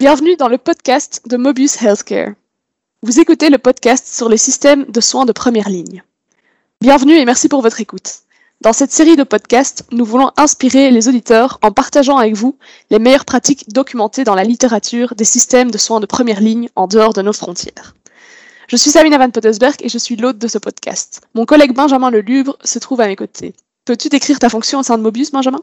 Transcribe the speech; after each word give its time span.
Bienvenue 0.00 0.34
dans 0.36 0.48
le 0.48 0.56
podcast 0.56 1.20
de 1.26 1.36
Mobius 1.36 1.82
Healthcare. 1.82 2.32
Vous 3.02 3.20
écoutez 3.20 3.50
le 3.50 3.58
podcast 3.58 4.08
sur 4.08 4.30
les 4.30 4.38
systèmes 4.38 4.86
de 4.86 4.98
soins 5.02 5.26
de 5.26 5.32
première 5.32 5.68
ligne. 5.68 6.02
Bienvenue 6.80 7.18
et 7.18 7.26
merci 7.26 7.50
pour 7.50 7.60
votre 7.60 7.82
écoute. 7.82 8.20
Dans 8.62 8.72
cette 8.72 8.92
série 8.92 9.16
de 9.16 9.24
podcasts, 9.24 9.84
nous 9.92 10.06
voulons 10.06 10.30
inspirer 10.38 10.90
les 10.90 11.06
auditeurs 11.06 11.58
en 11.60 11.70
partageant 11.70 12.16
avec 12.16 12.34
vous 12.34 12.56
les 12.88 12.98
meilleures 12.98 13.26
pratiques 13.26 13.68
documentées 13.68 14.24
dans 14.24 14.34
la 14.34 14.44
littérature 14.44 15.14
des 15.14 15.24
systèmes 15.24 15.70
de 15.70 15.76
soins 15.76 16.00
de 16.00 16.06
première 16.06 16.40
ligne 16.40 16.70
en 16.76 16.86
dehors 16.86 17.12
de 17.12 17.20
nos 17.20 17.34
frontières. 17.34 17.94
Je 18.68 18.76
suis 18.76 18.92
Sabina 18.92 19.18
Van 19.18 19.28
Pottesberg 19.28 19.76
et 19.82 19.90
je 19.90 19.98
suis 19.98 20.16
l'hôte 20.16 20.38
de 20.38 20.48
ce 20.48 20.56
podcast. 20.56 21.20
Mon 21.34 21.44
collègue 21.44 21.74
Benjamin 21.74 22.10
Lelubre 22.10 22.56
se 22.64 22.78
trouve 22.78 23.02
à 23.02 23.06
mes 23.06 23.16
côtés. 23.16 23.52
Peux-tu 23.84 24.08
décrire 24.08 24.38
ta 24.38 24.48
fonction 24.48 24.78
au 24.78 24.82
sein 24.82 24.96
de 24.96 25.02
Mobius, 25.02 25.30
Benjamin? 25.30 25.60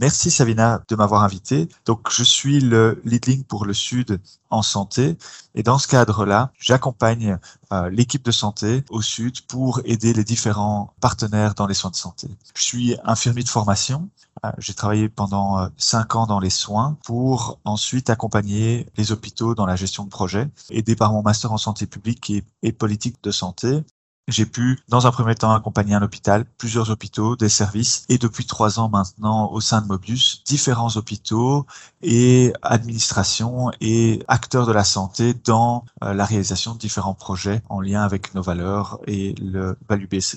Merci 0.00 0.30
Savina 0.30 0.80
de 0.88 0.94
m'avoir 0.94 1.24
invité. 1.24 1.68
Donc 1.84 2.10
je 2.10 2.22
suis 2.22 2.60
le 2.60 3.00
lead 3.04 3.44
pour 3.46 3.64
le 3.64 3.74
Sud 3.74 4.20
en 4.48 4.62
santé 4.62 5.16
et 5.54 5.62
dans 5.64 5.78
ce 5.78 5.88
cadre-là, 5.88 6.52
j'accompagne 6.58 7.38
euh, 7.72 7.90
l'équipe 7.90 8.24
de 8.24 8.30
santé 8.30 8.84
au 8.90 9.02
Sud 9.02 9.40
pour 9.46 9.80
aider 9.84 10.12
les 10.12 10.22
différents 10.22 10.92
partenaires 11.00 11.54
dans 11.54 11.66
les 11.66 11.74
soins 11.74 11.90
de 11.90 11.96
santé. 11.96 12.28
Je 12.54 12.62
suis 12.62 12.96
infirmier 13.04 13.42
de 13.42 13.48
formation. 13.48 14.08
Euh, 14.44 14.52
j'ai 14.58 14.74
travaillé 14.74 15.08
pendant 15.08 15.58
euh, 15.58 15.68
cinq 15.76 16.14
ans 16.14 16.26
dans 16.26 16.38
les 16.38 16.50
soins 16.50 16.96
pour 17.04 17.58
ensuite 17.64 18.08
accompagner 18.08 18.86
les 18.96 19.10
hôpitaux 19.10 19.56
dans 19.56 19.66
la 19.66 19.74
gestion 19.74 20.04
de 20.04 20.10
projets, 20.10 20.48
aidé 20.70 20.94
par 20.94 21.12
mon 21.12 21.22
master 21.22 21.52
en 21.52 21.58
santé 21.58 21.86
publique 21.86 22.32
et 22.62 22.72
politique 22.72 23.16
de 23.24 23.32
santé 23.32 23.82
j'ai 24.28 24.46
pu, 24.46 24.78
dans 24.88 25.06
un 25.06 25.10
premier 25.10 25.34
temps, 25.34 25.52
accompagner 25.52 25.94
un 25.94 26.02
hôpital, 26.02 26.44
plusieurs 26.58 26.90
hôpitaux, 26.90 27.34
des 27.34 27.48
services, 27.48 28.04
et 28.08 28.18
depuis 28.18 28.44
trois 28.44 28.78
ans 28.78 28.88
maintenant, 28.88 29.50
au 29.50 29.60
sein 29.60 29.80
de 29.80 29.86
Mobius, 29.86 30.44
différents 30.44 30.96
hôpitaux 30.96 31.66
et 32.02 32.52
administrations 32.62 33.70
et 33.80 34.22
acteurs 34.28 34.66
de 34.66 34.72
la 34.72 34.84
santé 34.84 35.34
dans 35.44 35.84
euh, 36.04 36.12
la 36.12 36.24
réalisation 36.24 36.74
de 36.74 36.78
différents 36.78 37.14
projets 37.14 37.62
en 37.70 37.80
lien 37.80 38.02
avec 38.02 38.34
nos 38.34 38.42
valeurs 38.42 39.00
et 39.06 39.34
le 39.40 39.76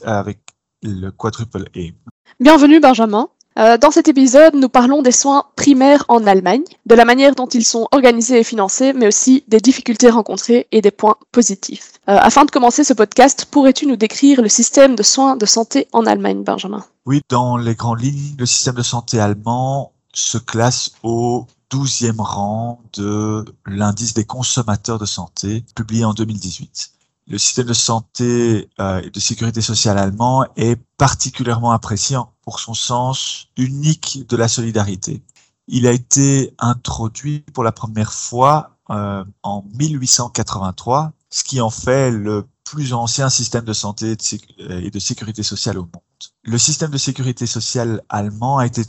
avec 0.06 0.40
le 0.82 1.10
quadruple 1.12 1.70
aim. 1.76 1.94
Bienvenue 2.40 2.80
Benjamin. 2.80 3.28
Euh, 3.60 3.78
dans 3.78 3.92
cet 3.92 4.08
épisode, 4.08 4.56
nous 4.56 4.70
parlons 4.70 5.02
des 5.02 5.12
soins 5.12 5.46
primaires 5.56 6.06
en 6.08 6.26
Allemagne, 6.26 6.64
de 6.86 6.96
la 6.96 7.06
manière 7.06 7.36
dont 7.36 7.48
ils 7.48 7.66
sont 7.66 7.88
organisés 7.92 8.40
et 8.40 8.44
financés, 8.44 8.94
mais 8.94 9.08
aussi 9.08 9.44
des 9.48 9.60
difficultés 9.60 10.10
rencontrées 10.10 10.68
et 10.72 10.82
des 10.82 10.92
points 10.92 11.18
positifs. 11.32 11.94
Euh, 12.08 12.18
afin 12.18 12.46
de 12.46 12.52
commencer 12.52 12.84
ce 12.84 12.94
podcast, 12.94 13.46
pourrais-tu 13.52 13.88
nous 13.88 13.98
décrire 13.98 14.42
le 14.42 14.50
système 14.50 14.96
de 14.96 15.04
soins 15.04 15.36
de 15.36 15.46
santé 15.46 15.88
en 15.92 16.06
Allemagne, 16.06 16.44
Benjamin? 16.44 16.86
Oui, 17.06 17.22
dans 17.30 17.58
les 17.58 17.76
grandes 17.76 18.02
lignes, 18.02 18.36
le 18.40 18.46
système 18.46 18.76
de 18.76 18.84
santé 18.84 19.20
allemand 19.20 19.92
se 20.14 20.38
classe 20.38 20.92
au 21.04 21.46
12e 21.72 22.20
rang 22.20 22.82
de 22.94 23.46
l'indice 23.66 24.14
des 24.14 24.26
consommateurs 24.26 25.00
de 25.00 25.06
santé, 25.06 25.64
publié 25.76 26.06
en 26.06 26.14
2018 26.14 26.92
le 27.32 27.38
système 27.38 27.68
de 27.68 27.74
santé 27.74 28.70
euh, 28.82 29.02
et 29.02 29.10
de 29.10 29.20
sécurité 29.20 29.62
sociale 29.62 29.98
allemand 29.98 30.46
est 30.58 30.76
particulièrement 30.98 31.72
apprécié 31.72 32.18
pour 32.42 32.60
son 32.60 32.74
sens 32.74 33.48
unique 33.56 34.28
de 34.28 34.36
la 34.36 34.50
solidarité. 34.50 35.24
Il 35.68 35.88
a 35.88 35.94
été 35.94 36.54
introduit 36.60 37.40
pour 37.54 37.64
la 37.64 37.72
première 37.72 38.12
fois 38.12 38.76
euh, 38.90 39.24
en 39.44 39.64
1883, 39.80 41.14
ce 41.30 41.46
qui 41.46 41.62
en 41.62 41.70
fait 41.70 42.12
le 42.12 42.46
plus 42.66 42.94
ancien 42.94 43.30
système 43.30 43.64
de 43.64 43.74
santé 43.74 44.18
et 44.60 44.92
de 44.92 45.00
sécurité 45.00 45.42
sociale 45.42 45.78
au 45.78 45.84
monde. 45.84 46.11
Le 46.44 46.58
système 46.58 46.90
de 46.90 46.98
sécurité 46.98 47.46
sociale 47.46 48.02
allemand 48.10 48.58
a 48.58 48.66
été 48.66 48.82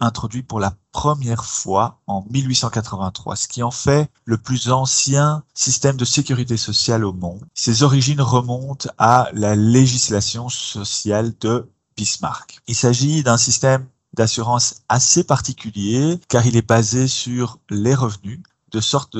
introduit, 0.00 0.42
pour 0.42 0.58
la 0.58 0.74
première 0.90 1.44
fois 1.44 2.00
en 2.06 2.24
1883, 2.30 3.36
ce 3.36 3.46
qui 3.46 3.62
en 3.62 3.70
fait 3.70 4.10
le 4.24 4.38
plus 4.38 4.70
ancien 4.70 5.44
système 5.52 5.98
de 5.98 6.06
sécurité 6.06 6.56
sociale 6.56 7.04
au 7.04 7.12
monde. 7.12 7.44
Ses 7.52 7.82
origines 7.82 8.22
remontent 8.22 8.88
à 8.96 9.28
la 9.34 9.54
législation 9.54 10.48
sociale 10.48 11.34
de 11.40 11.70
Bismarck. 11.94 12.62
Il 12.68 12.74
s'agit 12.74 13.22
d'un 13.22 13.36
système 13.36 13.86
d'assurance 14.14 14.82
assez 14.88 15.24
particulier 15.24 16.18
car 16.28 16.46
il 16.46 16.56
est 16.56 16.66
basé 16.66 17.06
sur 17.06 17.58
les 17.68 17.94
revenus, 17.94 18.40
de 18.70 18.80
sorte 18.80 19.12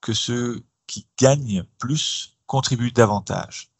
que 0.00 0.14
ceux 0.14 0.64
qui 0.86 1.06
gagnent 1.18 1.64
plus 1.78 2.38
contribuent 2.46 2.92
davantage. 2.92 3.73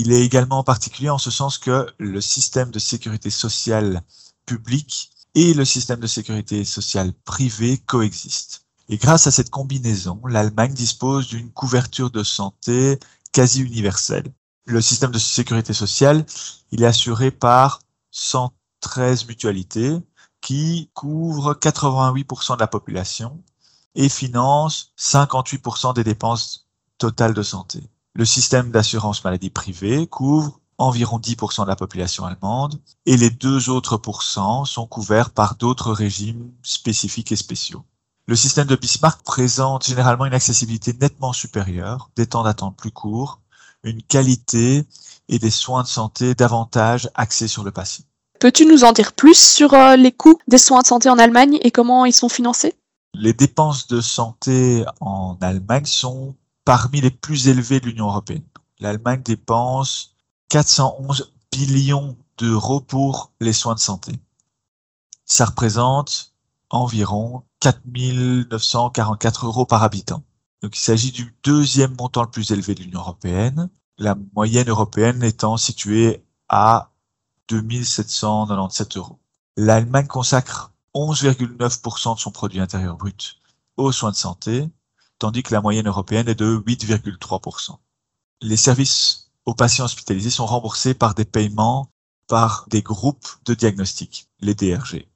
Il 0.00 0.12
est 0.12 0.24
également 0.24 0.62
particulier 0.62 1.10
en 1.10 1.18
ce 1.18 1.32
sens 1.32 1.58
que 1.58 1.88
le 1.98 2.20
système 2.20 2.70
de 2.70 2.78
sécurité 2.78 3.30
sociale 3.30 4.04
publique 4.46 5.10
et 5.34 5.54
le 5.54 5.64
système 5.64 5.98
de 5.98 6.06
sécurité 6.06 6.64
sociale 6.64 7.12
privée 7.24 7.78
coexistent. 7.78 8.60
Et 8.88 8.96
grâce 8.96 9.26
à 9.26 9.32
cette 9.32 9.50
combinaison, 9.50 10.20
l'Allemagne 10.24 10.72
dispose 10.72 11.26
d'une 11.26 11.50
couverture 11.50 12.12
de 12.12 12.22
santé 12.22 13.00
quasi 13.32 13.60
universelle. 13.60 14.32
Le 14.66 14.80
système 14.80 15.10
de 15.10 15.18
sécurité 15.18 15.72
sociale, 15.72 16.24
il 16.70 16.84
est 16.84 16.86
assuré 16.86 17.32
par 17.32 17.80
113 18.12 19.26
mutualités 19.26 19.98
qui 20.40 20.90
couvrent 20.94 21.54
88% 21.54 22.54
de 22.54 22.60
la 22.60 22.68
population 22.68 23.42
et 23.96 24.08
financent 24.08 24.92
58% 24.96 25.92
des 25.92 26.04
dépenses 26.04 26.68
totales 26.98 27.34
de 27.34 27.42
santé. 27.42 27.82
Le 28.14 28.24
système 28.24 28.70
d'assurance 28.70 29.22
maladie 29.24 29.50
privée 29.50 30.06
couvre 30.06 30.60
environ 30.78 31.18
10% 31.18 31.64
de 31.64 31.68
la 31.68 31.76
population 31.76 32.24
allemande 32.24 32.80
et 33.04 33.16
les 33.16 33.30
deux 33.30 33.68
autres 33.68 33.96
pourcents 33.96 34.64
sont 34.64 34.86
couverts 34.86 35.30
par 35.30 35.56
d'autres 35.56 35.92
régimes 35.92 36.52
spécifiques 36.62 37.32
et 37.32 37.36
spéciaux. 37.36 37.84
Le 38.26 38.36
système 38.36 38.66
de 38.66 38.76
Bismarck 38.76 39.22
présente 39.22 39.86
généralement 39.86 40.26
une 40.26 40.34
accessibilité 40.34 40.92
nettement 40.92 41.32
supérieure, 41.32 42.10
des 42.14 42.26
temps 42.26 42.44
d'attente 42.44 42.76
plus 42.76 42.90
courts, 42.90 43.40
une 43.82 44.02
qualité 44.02 44.84
et 45.28 45.38
des 45.38 45.50
soins 45.50 45.82
de 45.82 45.88
santé 45.88 46.34
davantage 46.34 47.10
axés 47.14 47.48
sur 47.48 47.64
le 47.64 47.70
patient. 47.70 48.04
Peux-tu 48.38 48.66
nous 48.66 48.84
en 48.84 48.92
dire 48.92 49.14
plus 49.14 49.38
sur 49.38 49.74
euh, 49.74 49.96
les 49.96 50.12
coûts 50.12 50.38
des 50.46 50.58
soins 50.58 50.82
de 50.82 50.86
santé 50.86 51.08
en 51.08 51.18
Allemagne 51.18 51.58
et 51.62 51.70
comment 51.70 52.04
ils 52.04 52.12
sont 52.12 52.28
financés? 52.28 52.74
Les 53.14 53.32
dépenses 53.32 53.88
de 53.88 54.00
santé 54.00 54.84
en 55.00 55.36
Allemagne 55.40 55.86
sont 55.86 56.36
parmi 56.68 57.00
les 57.00 57.10
plus 57.10 57.48
élevés 57.48 57.80
de 57.80 57.86
l'Union 57.86 58.08
européenne. 58.08 58.44
L'Allemagne 58.78 59.22
dépense 59.22 60.14
411 60.50 61.32
billions 61.50 62.14
d'euros 62.36 62.82
pour 62.82 63.32
les 63.40 63.54
soins 63.54 63.74
de 63.74 63.80
santé. 63.80 64.12
Ça 65.24 65.46
représente 65.46 66.34
environ 66.68 67.44
4 67.60 67.80
944 68.50 69.46
euros 69.46 69.64
par 69.64 69.82
habitant. 69.82 70.22
Donc 70.60 70.76
il 70.76 70.80
s'agit 70.80 71.10
du 71.10 71.34
deuxième 71.42 71.96
montant 71.98 72.20
le 72.20 72.30
plus 72.30 72.50
élevé 72.50 72.74
de 72.74 72.82
l'Union 72.82 73.00
européenne, 73.00 73.70
la 73.96 74.14
moyenne 74.34 74.68
européenne 74.68 75.22
étant 75.22 75.56
située 75.56 76.22
à 76.50 76.90
2797 77.48 78.98
euros. 78.98 79.18
L'Allemagne 79.56 80.06
consacre 80.06 80.74
11,9% 80.94 82.16
de 82.16 82.20
son 82.20 82.30
produit 82.30 82.60
intérieur 82.60 82.98
brut 82.98 83.40
aux 83.78 83.90
soins 83.90 84.10
de 84.10 84.16
santé, 84.16 84.68
tandis 85.18 85.42
que 85.42 85.52
la 85.52 85.60
moyenne 85.60 85.88
européenne 85.88 86.28
est 86.28 86.34
de 86.34 86.62
8,3%. 86.66 87.76
Les 88.40 88.56
services 88.56 89.30
aux 89.46 89.54
patients 89.54 89.86
hospitalisés 89.86 90.30
sont 90.30 90.46
remboursés 90.46 90.94
par 90.94 91.14
des 91.14 91.24
paiements 91.24 91.90
par 92.28 92.66
des 92.68 92.82
groupes 92.82 93.26
de 93.46 93.54
diagnostic, 93.54 94.28
les 94.40 94.54
DRG. 94.54 95.08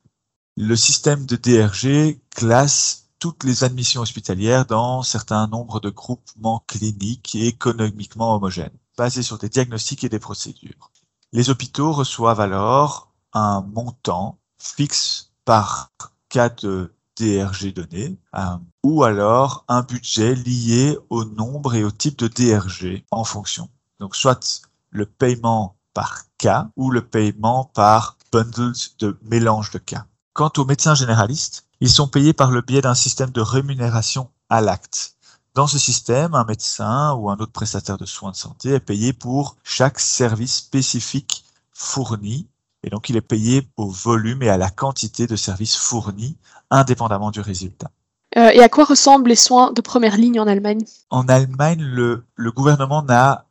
Le 0.56 0.76
système 0.76 1.26
de 1.26 1.36
DRG 1.36 2.18
classe 2.30 3.10
toutes 3.18 3.44
les 3.44 3.62
admissions 3.62 4.00
hospitalières 4.00 4.66
dans 4.66 5.02
certains 5.02 5.46
nombres 5.46 5.78
de 5.78 5.90
groupements 5.90 6.64
cliniques 6.66 7.34
et 7.34 7.46
économiquement 7.46 8.34
homogènes, 8.34 8.76
basés 8.96 9.22
sur 9.22 9.38
des 9.38 9.48
diagnostics 9.48 10.02
et 10.02 10.08
des 10.08 10.18
procédures. 10.18 10.90
Les 11.32 11.48
hôpitaux 11.48 11.92
reçoivent 11.92 12.40
alors 12.40 13.12
un 13.32 13.60
montant 13.62 14.38
fixe 14.58 15.32
par 15.44 15.92
cas 16.28 16.48
de 16.48 16.92
DRG 17.18 17.72
donné, 17.74 18.18
euh, 18.34 18.56
ou 18.82 19.04
alors 19.04 19.64
un 19.68 19.82
budget 19.82 20.34
lié 20.34 20.96
au 21.10 21.24
nombre 21.24 21.74
et 21.74 21.84
au 21.84 21.90
type 21.90 22.18
de 22.18 22.28
DRG 22.28 23.04
en 23.10 23.24
fonction. 23.24 23.68
Donc 24.00 24.16
soit 24.16 24.62
le 24.90 25.06
paiement 25.06 25.76
par 25.94 26.22
cas 26.38 26.68
ou 26.76 26.90
le 26.90 27.02
paiement 27.02 27.70
par 27.74 28.16
bundles 28.32 28.72
de 28.98 29.18
mélange 29.22 29.70
de 29.70 29.78
cas. 29.78 30.06
Quant 30.32 30.50
aux 30.56 30.64
médecins 30.64 30.94
généralistes, 30.94 31.66
ils 31.80 31.90
sont 31.90 32.08
payés 32.08 32.32
par 32.32 32.50
le 32.50 32.62
biais 32.62 32.80
d'un 32.80 32.94
système 32.94 33.30
de 33.30 33.40
rémunération 33.40 34.30
à 34.48 34.60
l'acte. 34.60 35.16
Dans 35.54 35.66
ce 35.66 35.78
système, 35.78 36.34
un 36.34 36.44
médecin 36.44 37.12
ou 37.12 37.28
un 37.28 37.36
autre 37.36 37.52
prestataire 37.52 37.98
de 37.98 38.06
soins 38.06 38.30
de 38.30 38.36
santé 38.36 38.70
est 38.70 38.80
payé 38.80 39.12
pour 39.12 39.56
chaque 39.62 40.00
service 40.00 40.56
spécifique 40.56 41.44
fourni 41.74 42.48
et 42.84 42.90
donc, 42.90 43.08
il 43.08 43.16
est 43.16 43.20
payé 43.20 43.68
au 43.76 43.88
volume 43.88 44.42
et 44.42 44.48
à 44.48 44.56
la 44.56 44.70
quantité 44.70 45.26
de 45.26 45.36
services 45.36 45.76
fournis, 45.76 46.36
indépendamment 46.72 47.30
du 47.30 47.40
résultat. 47.40 47.90
Euh, 48.36 48.48
et 48.48 48.60
à 48.60 48.68
quoi 48.68 48.84
ressemblent 48.84 49.28
les 49.28 49.36
soins 49.36 49.72
de 49.72 49.80
première 49.80 50.16
ligne 50.16 50.40
en 50.40 50.46
Allemagne? 50.46 50.84
En 51.10 51.28
Allemagne, 51.28 51.82
le, 51.82 52.24
le 52.34 52.50
gouvernement 52.50 53.02
n'a 53.02 53.46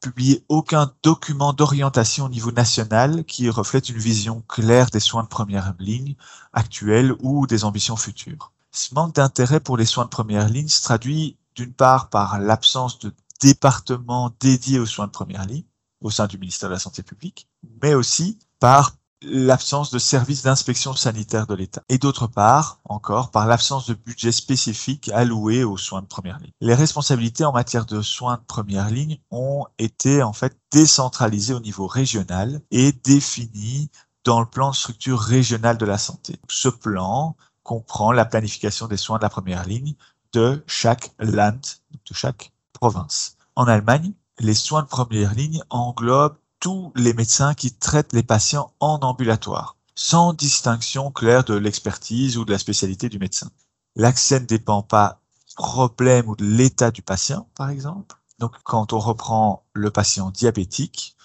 publié 0.00 0.44
aucun 0.48 0.92
document 1.02 1.52
d'orientation 1.52 2.26
au 2.26 2.28
niveau 2.28 2.52
national 2.52 3.24
qui 3.24 3.48
reflète 3.48 3.88
une 3.88 3.96
vision 3.96 4.42
claire 4.48 4.90
des 4.90 5.00
soins 5.00 5.22
de 5.22 5.28
première 5.28 5.72
ligne 5.78 6.14
actuels 6.52 7.14
ou 7.20 7.46
des 7.46 7.64
ambitions 7.64 7.96
futures. 7.96 8.52
Ce 8.70 8.94
manque 8.94 9.14
d'intérêt 9.14 9.60
pour 9.60 9.76
les 9.76 9.86
soins 9.86 10.04
de 10.04 10.10
première 10.10 10.48
ligne 10.48 10.68
se 10.68 10.82
traduit 10.82 11.36
d'une 11.54 11.72
part 11.72 12.10
par 12.10 12.38
l'absence 12.40 12.98
de 12.98 13.12
département 13.40 14.34
dédié 14.40 14.78
aux 14.78 14.86
soins 14.86 15.06
de 15.06 15.12
première 15.12 15.46
ligne 15.46 15.64
au 16.00 16.10
sein 16.10 16.26
du 16.26 16.38
ministère 16.38 16.68
de 16.68 16.74
la 16.74 16.80
Santé 16.80 17.02
publique, 17.02 17.48
mais 17.82 17.94
aussi 17.94 18.38
par 18.58 18.92
l'absence 19.26 19.90
de 19.90 19.98
services 19.98 20.42
d'inspection 20.42 20.94
sanitaire 20.94 21.46
de 21.46 21.54
l'État. 21.54 21.82
Et 21.88 21.98
d'autre 21.98 22.26
part, 22.26 22.80
encore, 22.84 23.30
par 23.30 23.46
l'absence 23.46 23.86
de 23.86 23.94
budget 23.94 24.32
spécifique 24.32 25.10
alloué 25.10 25.64
aux 25.64 25.76
soins 25.76 26.02
de 26.02 26.06
première 26.06 26.38
ligne. 26.38 26.52
Les 26.60 26.74
responsabilités 26.74 27.44
en 27.44 27.52
matière 27.52 27.86
de 27.86 28.02
soins 28.02 28.36
de 28.36 28.44
première 28.46 28.90
ligne 28.90 29.18
ont 29.30 29.66
été 29.78 30.22
en 30.22 30.32
fait 30.32 30.56
décentralisées 30.72 31.54
au 31.54 31.60
niveau 31.60 31.86
régional 31.86 32.60
et 32.70 32.92
définies 32.92 33.90
dans 34.24 34.40
le 34.40 34.46
plan 34.46 34.70
de 34.70 34.76
structure 34.76 35.20
régionale 35.20 35.78
de 35.78 35.86
la 35.86 35.98
santé. 35.98 36.36
Ce 36.48 36.68
plan 36.68 37.36
comprend 37.62 38.12
la 38.12 38.24
planification 38.24 38.86
des 38.86 38.96
soins 38.96 39.18
de 39.18 39.22
la 39.22 39.30
première 39.30 39.66
ligne 39.66 39.94
de 40.32 40.64
chaque 40.66 41.12
land, 41.18 41.60
de 41.92 42.14
chaque 42.14 42.52
province. 42.72 43.36
En 43.56 43.66
Allemagne, 43.66 44.12
les 44.40 44.54
soins 44.54 44.82
de 44.82 44.88
première 44.88 45.34
ligne 45.34 45.62
englobent 45.70 46.36
tous 46.64 46.92
les 46.96 47.12
médecins 47.12 47.52
qui 47.52 47.72
traitent 47.72 48.14
les 48.14 48.22
patients 48.22 48.72
en 48.80 48.94
ambulatoire, 49.02 49.76
sans 49.94 50.32
distinction 50.32 51.10
claire 51.10 51.44
de 51.44 51.52
l'expertise 51.52 52.38
ou 52.38 52.46
de 52.46 52.52
la 52.52 52.58
spécialité 52.58 53.10
du 53.10 53.18
médecin. 53.18 53.50
L'accès 53.96 54.40
ne 54.40 54.46
dépend 54.46 54.82
pas 54.82 55.20
du 55.46 55.56
problème 55.56 56.26
ou 56.26 56.34
de 56.34 56.46
l'état 56.46 56.90
du 56.90 57.02
patient, 57.02 57.46
par 57.54 57.68
exemple. 57.68 58.16
Donc, 58.38 58.54
quand 58.62 58.94
on 58.94 58.98
reprend 58.98 59.66
le 59.74 59.90
patient 59.90 60.30
diabétique, 60.30 61.18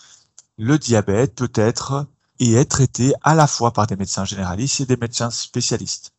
le 0.58 0.78
diabète 0.78 1.36
peut 1.36 1.54
être 1.56 2.06
et 2.40 2.56
est 2.56 2.66
traité 2.66 3.14
à 3.22 3.34
la 3.34 3.48
fois 3.48 3.72
par 3.72 3.88
des 3.88 3.96
médecins 3.96 4.26
généralistes 4.26 4.82
et 4.82 4.86
des 4.86 4.98
médecins 4.98 5.32
spécialistes. 5.32 6.12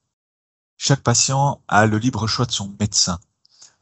Chaque 0.79 1.03
patient 1.03 1.61
a 1.69 1.85
le 1.85 1.99
libre 1.99 2.27
choix 2.27 2.47
de 2.47 2.53
son 2.53 2.75
médecin. 2.81 3.21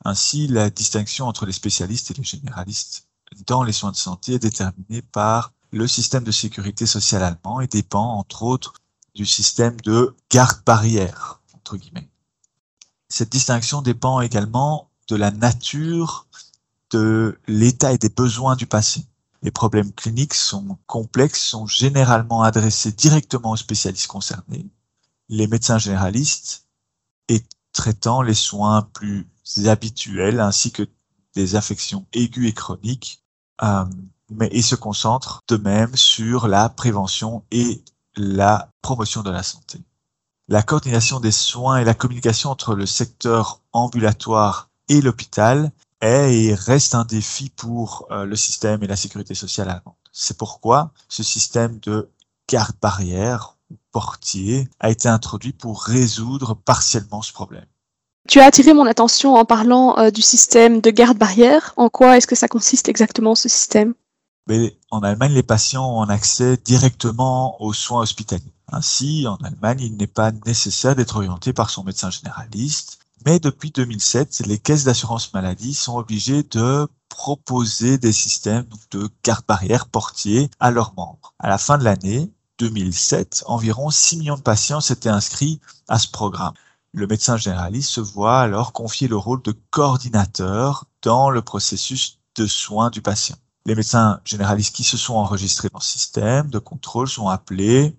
Ainsi, 0.05 0.49
la 0.49 0.69
distinction 0.69 1.29
entre 1.29 1.47
les 1.47 1.53
spécialistes 1.53 2.11
et 2.11 2.15
les 2.15 2.25
généralistes 2.25 3.08
dans 3.47 3.63
les 3.63 3.73
soins 3.73 3.93
de 3.93 3.97
santé 3.97 4.35
est 4.35 4.39
déterminé 4.39 5.03
par 5.03 5.53
le 5.73 5.87
système 5.87 6.25
de 6.25 6.31
sécurité 6.31 6.87
sociale 6.87 7.23
allemand 7.23 7.61
et 7.61 7.67
dépend 7.67 8.15
entre 8.15 8.43
autres 8.43 8.75
du 9.15 9.27
système 9.27 9.77
de 9.81 10.15
garde-barrière, 10.31 11.41
entre 11.55 11.77
guillemets. 11.77 12.09
Cette 13.09 13.33
distinction 13.33 13.83
dépend 13.83 14.21
également 14.21 14.91
de 15.09 15.17
la 15.17 15.31
nature 15.31 16.27
de 16.91 17.39
l'état 17.47 17.93
et 17.93 17.99
des 17.99 18.09
besoins 18.09 18.57
du 18.57 18.67
patient. 18.67 19.05
Les 19.43 19.51
problèmes 19.51 19.93
cliniques 19.93 20.35
sont 20.35 20.79
complexes, 20.87 21.41
sont 21.41 21.67
généralement 21.67 22.43
adressés 22.43 22.93
directement 22.93 23.53
aux 23.53 23.57
spécialistes 23.57 24.09
concernés. 24.09 24.67
Les 25.29 25.47
médecins 25.47 25.79
généralistes 25.79 26.67
et 27.29 27.43
traitant 27.73 28.23
les 28.23 28.35
soins 28.35 28.83
plus 28.83 29.29
habituels 29.67 30.41
ainsi 30.41 30.73
que 30.73 30.89
des 31.35 31.55
infections 31.57 32.07
aiguës 32.13 32.49
et 32.49 32.53
chroniques, 32.53 33.23
euh, 33.63 33.85
mais 34.31 34.51
il 34.53 34.63
se 34.63 34.75
concentre 34.75 35.41
de 35.49 35.57
même 35.57 35.97
sur 35.97 36.49
la 36.49 36.69
prévention 36.69 37.45
et 37.51 37.83
la 38.17 38.71
promotion 38.83 39.23
de 39.23 39.31
la 39.31 39.43
santé. 39.43 39.81
La 40.49 40.63
coordination 40.63 41.21
des 41.21 41.33
soins 41.33 41.79
et 41.79 41.85
la 41.85 41.95
communication 41.95 42.51
entre 42.51 42.75
le 42.75 42.87
secteur 42.87 43.61
ambulatoire 43.73 44.71
et 44.89 45.01
l'hôpital 45.01 45.73
est 46.01 46.35
et 46.35 46.55
reste 46.55 46.95
un 46.95 47.05
défi 47.05 47.51
pour 47.51 48.07
euh, 48.11 48.25
le 48.25 48.37
système 48.37 48.83
et 48.83 48.87
la 48.87 48.97
sécurité 48.97 49.35
sociale 49.35 49.69
allemande. 49.69 49.95
C'est 50.13 50.39
pourquoi 50.39 50.93
ce 51.09 51.23
système 51.23 51.79
de 51.81 52.11
garde-barrière 52.49 53.57
ou 53.71 53.77
portier 53.93 54.69
a 54.81 54.91
été 54.91 55.09
introduit 55.09 55.53
pour 55.53 55.83
résoudre 55.83 56.55
partiellement 56.55 57.23
ce 57.23 57.33
problème. 57.33 57.67
Tu 58.29 58.41
as 58.41 58.45
attiré 58.45 58.75
mon 58.75 58.85
attention 58.85 59.37
en 59.37 59.47
parlant 59.47 59.99
euh, 59.99 60.11
du 60.11 60.21
système 60.21 60.83
de 60.83 60.91
garde-barrière. 60.91 61.73
En 61.79 61.89
quoi 61.89 62.19
est-ce 62.19 62.27
que 62.27 62.37
ça 62.37 62.47
consiste 62.47 62.91
exactement 62.91 63.35
ce 63.35 63.49
système? 63.49 63.95
En 64.91 65.01
Allemagne, 65.01 65.33
les 65.33 65.43
patients 65.43 65.99
ont 65.99 66.03
accès 66.03 66.59
directement 66.59 67.61
aux 67.63 67.73
soins 67.73 68.03
hospitaliers. 68.03 68.53
Ainsi, 68.71 69.27
en 69.27 69.37
Allemagne, 69.37 69.81
il 69.81 69.97
n'est 69.97 70.07
pas 70.07 70.31
nécessaire 70.45 70.95
d'être 70.95 71.17
orienté 71.17 71.55
par 71.55 71.71
son 71.71 71.85
médecin 71.85 72.11
généraliste. 72.11 72.99
Mais 73.25 73.39
depuis 73.39 73.71
2007, 73.71 74.43
les 74.47 74.59
caisses 74.59 74.85
d'assurance 74.85 75.33
maladie 75.33 75.73
sont 75.73 75.97
obligées 75.97 76.43
de 76.43 76.87
proposer 77.09 77.97
des 77.97 78.13
systèmes 78.13 78.67
de 78.91 79.09
garde-barrière 79.25 79.87
portier 79.87 80.51
à 80.61 80.71
leurs 80.71 80.93
membres. 80.95 81.33
À 81.39 81.49
la 81.49 81.57
fin 81.57 81.79
de 81.79 81.85
l'année 81.85 82.31
2007, 82.59 83.45
environ 83.47 83.89
6 83.91 84.19
millions 84.19 84.37
de 84.37 84.43
patients 84.43 84.83
s'étaient 84.83 85.09
inscrits 85.09 85.61
à 85.89 85.99
ce 85.99 86.09
programme. 86.09 86.53
Le 86.93 87.07
médecin 87.07 87.37
généraliste 87.37 87.91
se 87.91 88.01
voit 88.01 88.41
alors 88.41 88.73
confier 88.73 89.09
le 89.09 89.17
rôle 89.17 89.43
de 89.43 89.53
coordinateur 89.71 90.87
dans 91.03 91.29
le 91.29 91.43
processus 91.43 92.19
de 92.35 92.47
soins 92.47 92.89
du 92.89 93.03
patient. 93.03 93.37
Les 93.67 93.75
médecins 93.75 94.21
généralistes 94.25 94.75
qui 94.75 94.85
se 94.85 94.97
sont 94.97 95.15
enregistrés 95.15 95.69
dans 95.69 95.81
le 95.81 95.85
système 95.85 96.49
de 96.49 96.59
contrôle 96.59 97.09
sont 97.09 97.29
appelés, 97.29 97.95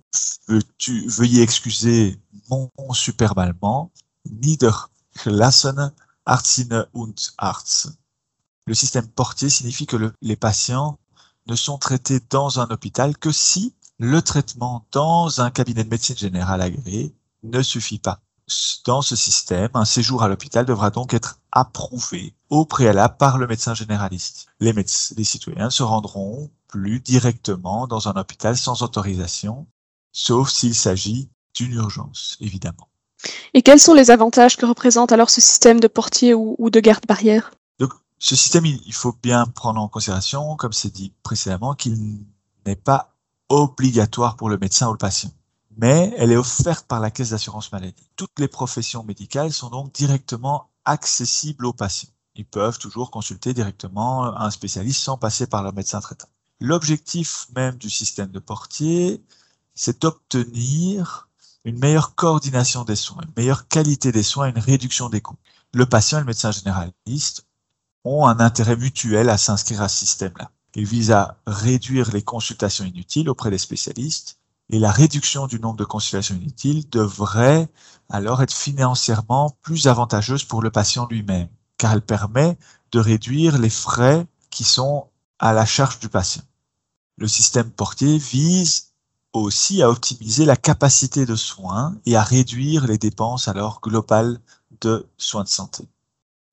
veuillez 0.47 1.43
excuser 1.43 2.19
mon 2.49 2.71
superbe 2.93 3.37
allemand, 3.37 3.91
Niedergelassene 4.25 5.93
Arztine 6.25 6.87
und 6.93 7.15
Arzt. 7.37 7.89
Le 8.65 8.73
système 8.73 9.07
portier 9.07 9.49
signifie 9.49 9.85
que 9.85 10.13
les 10.21 10.35
patients 10.35 10.97
ne 11.47 11.55
sont 11.55 11.77
traités 11.77 12.19
dans 12.29 12.59
un 12.59 12.67
hôpital 12.71 13.17
que 13.17 13.31
si 13.31 13.75
le 13.99 14.21
traitement 14.21 14.87
dans 14.91 15.41
un 15.41 15.51
cabinet 15.51 15.83
de 15.83 15.89
médecine 15.89 16.17
générale 16.17 16.61
agréé 16.61 17.15
ne 17.43 17.61
suffit 17.61 17.99
pas 17.99 18.21
dans 18.85 19.01
ce 19.01 19.15
système, 19.15 19.69
un 19.73 19.85
séjour 19.85 20.23
à 20.23 20.27
l'hôpital 20.27 20.65
devra 20.65 20.89
donc 20.89 21.13
être 21.13 21.39
approuvé 21.51 22.33
au 22.49 22.65
préalable 22.65 23.17
par 23.17 23.37
le 23.37 23.47
médecin 23.47 23.73
généraliste. 23.73 24.47
Les, 24.59 24.73
les 24.73 25.23
citoyens 25.23 25.69
se 25.69 25.83
rendront 25.83 26.49
plus 26.67 26.99
directement 26.99 27.87
dans 27.87 28.07
un 28.07 28.13
hôpital 28.13 28.57
sans 28.57 28.81
autorisation, 28.81 29.67
sauf 30.11 30.49
s'il 30.49 30.75
s'agit 30.75 31.29
d'une 31.55 31.73
urgence, 31.73 32.37
évidemment. 32.39 32.89
Et 33.53 33.61
quels 33.61 33.79
sont 33.79 33.93
les 33.93 34.11
avantages 34.11 34.55
que 34.55 34.65
représente 34.65 35.11
alors 35.11 35.29
ce 35.29 35.41
système 35.41 35.79
de 35.79 35.87
portier 35.87 36.33
ou, 36.33 36.69
de 36.69 36.79
garde-barrière 36.79 37.51
Donc, 37.79 37.93
ce 38.17 38.35
système, 38.35 38.65
il 38.65 38.93
faut 38.93 39.15
bien 39.21 39.45
prendre 39.45 39.81
en 39.81 39.87
considération, 39.87 40.55
comme 40.55 40.73
c'est 40.73 40.93
dit 40.93 41.13
précédemment, 41.23 41.73
qu'il 41.73 42.19
n'est 42.65 42.75
pas 42.75 43.15
obligatoire 43.49 44.35
pour 44.35 44.49
le 44.49 44.57
médecin 44.57 44.87
ou 44.87 44.91
le 44.93 44.97
patient 44.97 45.31
mais 45.81 46.13
elle 46.17 46.33
est 46.33 46.37
offerte 46.37 46.85
par 46.87 46.99
la 46.99 47.09
caisse 47.09 47.29
d'assurance 47.29 47.71
maladie. 47.71 48.09
Toutes 48.17 48.37
les 48.37 48.49
professions 48.49 49.03
médicales 49.03 49.53
sont 49.53 49.69
donc 49.69 49.93
directement 49.93 50.69
accessibles 50.83 51.65
aux 51.65 51.73
patients. 51.73 52.09
Ils 52.35 52.45
peuvent 52.45 52.79
toujours 52.79 53.11
consulter 53.11 53.53
directement 53.53 54.37
un 54.37 54.51
spécialiste 54.51 55.01
sans 55.01 55.17
passer 55.17 55.47
par 55.47 55.63
leur 55.63 55.73
médecin 55.73 56.01
traitant. 56.01 56.27
L'objectif 56.59 57.47
même 57.55 57.75
du 57.75 57.89
système 57.89 58.29
de 58.31 58.39
portier, 58.39 59.23
c'est 59.73 60.01
d'obtenir 60.01 61.29
une 61.63 61.79
meilleure 61.79 62.13
coordination 62.13 62.83
des 62.83 62.97
soins, 62.97 63.23
une 63.23 63.41
meilleure 63.41 63.69
qualité 63.69 64.11
des 64.11 64.23
soins, 64.23 64.49
une 64.49 64.59
réduction 64.59 65.07
des 65.07 65.21
coûts. 65.21 65.37
Le 65.73 65.85
patient 65.85 66.17
et 66.17 66.21
le 66.21 66.27
médecin 66.27 66.51
généraliste 66.51 67.45
ont 68.03 68.27
un 68.27 68.41
intérêt 68.41 68.75
mutuel 68.75 69.29
à 69.29 69.37
s'inscrire 69.37 69.81
à 69.81 69.87
ce 69.87 69.99
système-là. 69.99 70.51
Il 70.75 70.85
vise 70.85 71.11
à 71.11 71.37
réduire 71.47 72.11
les 72.11 72.21
consultations 72.21 72.85
inutiles 72.85 73.29
auprès 73.29 73.49
des 73.49 73.57
spécialistes 73.57 74.38
et 74.69 74.79
la 74.79 74.91
réduction 74.91 75.47
du 75.47 75.59
nombre 75.59 75.77
de 75.77 75.85
consultations 75.85 76.35
inutiles 76.35 76.89
devrait 76.89 77.67
alors 78.09 78.41
être 78.41 78.53
financièrement 78.53 79.57
plus 79.61 79.87
avantageuse 79.87 80.43
pour 80.43 80.61
le 80.61 80.71
patient 80.71 81.07
lui-même, 81.09 81.49
car 81.77 81.93
elle 81.93 82.01
permet 82.01 82.57
de 82.91 82.99
réduire 82.99 83.57
les 83.57 83.69
frais 83.69 84.25
qui 84.49 84.63
sont 84.63 85.07
à 85.39 85.53
la 85.53 85.65
charge 85.65 85.99
du 85.99 86.09
patient. 86.09 86.43
Le 87.17 87.27
système 87.27 87.71
portier 87.71 88.17
vise 88.17 88.93
aussi 89.33 89.81
à 89.81 89.89
optimiser 89.89 90.45
la 90.45 90.55
capacité 90.55 91.25
de 91.25 91.35
soins 91.35 91.95
et 92.05 92.15
à 92.15 92.23
réduire 92.23 92.87
les 92.87 92.97
dépenses 92.97 93.47
alors 93.47 93.81
globales 93.81 94.39
de 94.81 95.07
soins 95.17 95.43
de 95.43 95.49
santé. 95.49 95.87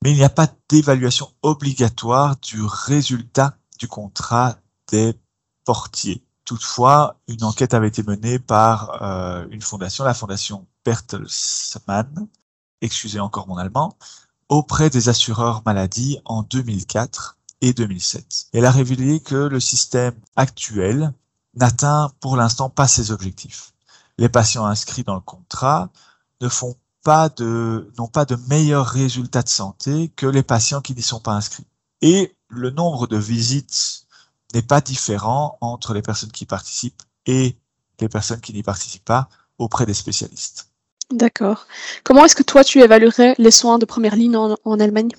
Mais 0.02 0.10
il 0.12 0.16
n'y 0.16 0.24
a 0.24 0.30
pas 0.30 0.48
d'évaluation 0.68 1.32
obligatoire 1.42 2.36
du 2.36 2.62
résultat 2.62 3.56
du 3.78 3.88
contrat 3.88 4.56
des 4.88 5.14
portiers. 5.64 6.25
Toutefois, 6.46 7.18
une 7.26 7.42
enquête 7.42 7.74
avait 7.74 7.88
été 7.88 8.04
menée 8.04 8.38
par 8.38 9.02
euh, 9.02 9.46
une 9.50 9.60
fondation, 9.60 10.04
la 10.04 10.14
fondation 10.14 10.64
Bertelsmann, 10.84 12.28
excusez 12.80 13.18
encore 13.18 13.48
mon 13.48 13.56
allemand, 13.56 13.98
auprès 14.48 14.88
des 14.88 15.08
assureurs 15.08 15.62
maladie 15.66 16.20
en 16.24 16.42
2004 16.42 17.36
et 17.62 17.72
2007. 17.72 18.46
Elle 18.52 18.64
a 18.64 18.70
révélé 18.70 19.18
que 19.18 19.34
le 19.34 19.58
système 19.58 20.14
actuel 20.36 21.12
n'atteint 21.54 22.12
pour 22.20 22.36
l'instant 22.36 22.70
pas 22.70 22.86
ses 22.86 23.10
objectifs. 23.10 23.72
Les 24.16 24.28
patients 24.28 24.66
inscrits 24.66 25.02
dans 25.02 25.16
le 25.16 25.20
contrat 25.20 25.90
n'ont 26.40 26.76
pas 27.00 27.28
de 28.24 28.36
meilleurs 28.48 28.86
résultats 28.86 29.42
de 29.42 29.48
santé 29.48 30.12
que 30.14 30.26
les 30.26 30.44
patients 30.44 30.80
qui 30.80 30.94
n'y 30.94 31.02
sont 31.02 31.20
pas 31.20 31.32
inscrits. 31.32 31.66
Et 32.02 32.36
le 32.48 32.70
nombre 32.70 33.08
de 33.08 33.16
visites 33.16 34.05
n'est 34.56 34.62
pas 34.62 34.80
différent 34.80 35.58
entre 35.60 35.94
les 35.94 36.02
personnes 36.02 36.32
qui 36.32 36.46
participent 36.46 37.02
et 37.26 37.56
les 38.00 38.08
personnes 38.08 38.40
qui 38.40 38.52
n'y 38.52 38.62
participent 38.62 39.04
pas 39.04 39.28
auprès 39.58 39.86
des 39.86 39.94
spécialistes. 39.94 40.70
D'accord. 41.12 41.66
Comment 42.02 42.24
est-ce 42.24 42.34
que 42.34 42.42
toi, 42.42 42.64
tu 42.64 42.80
évaluerais 42.80 43.34
les 43.38 43.50
soins 43.50 43.78
de 43.78 43.84
première 43.84 44.16
ligne 44.16 44.36
en, 44.36 44.56
en 44.64 44.80
Allemagne? 44.80 45.10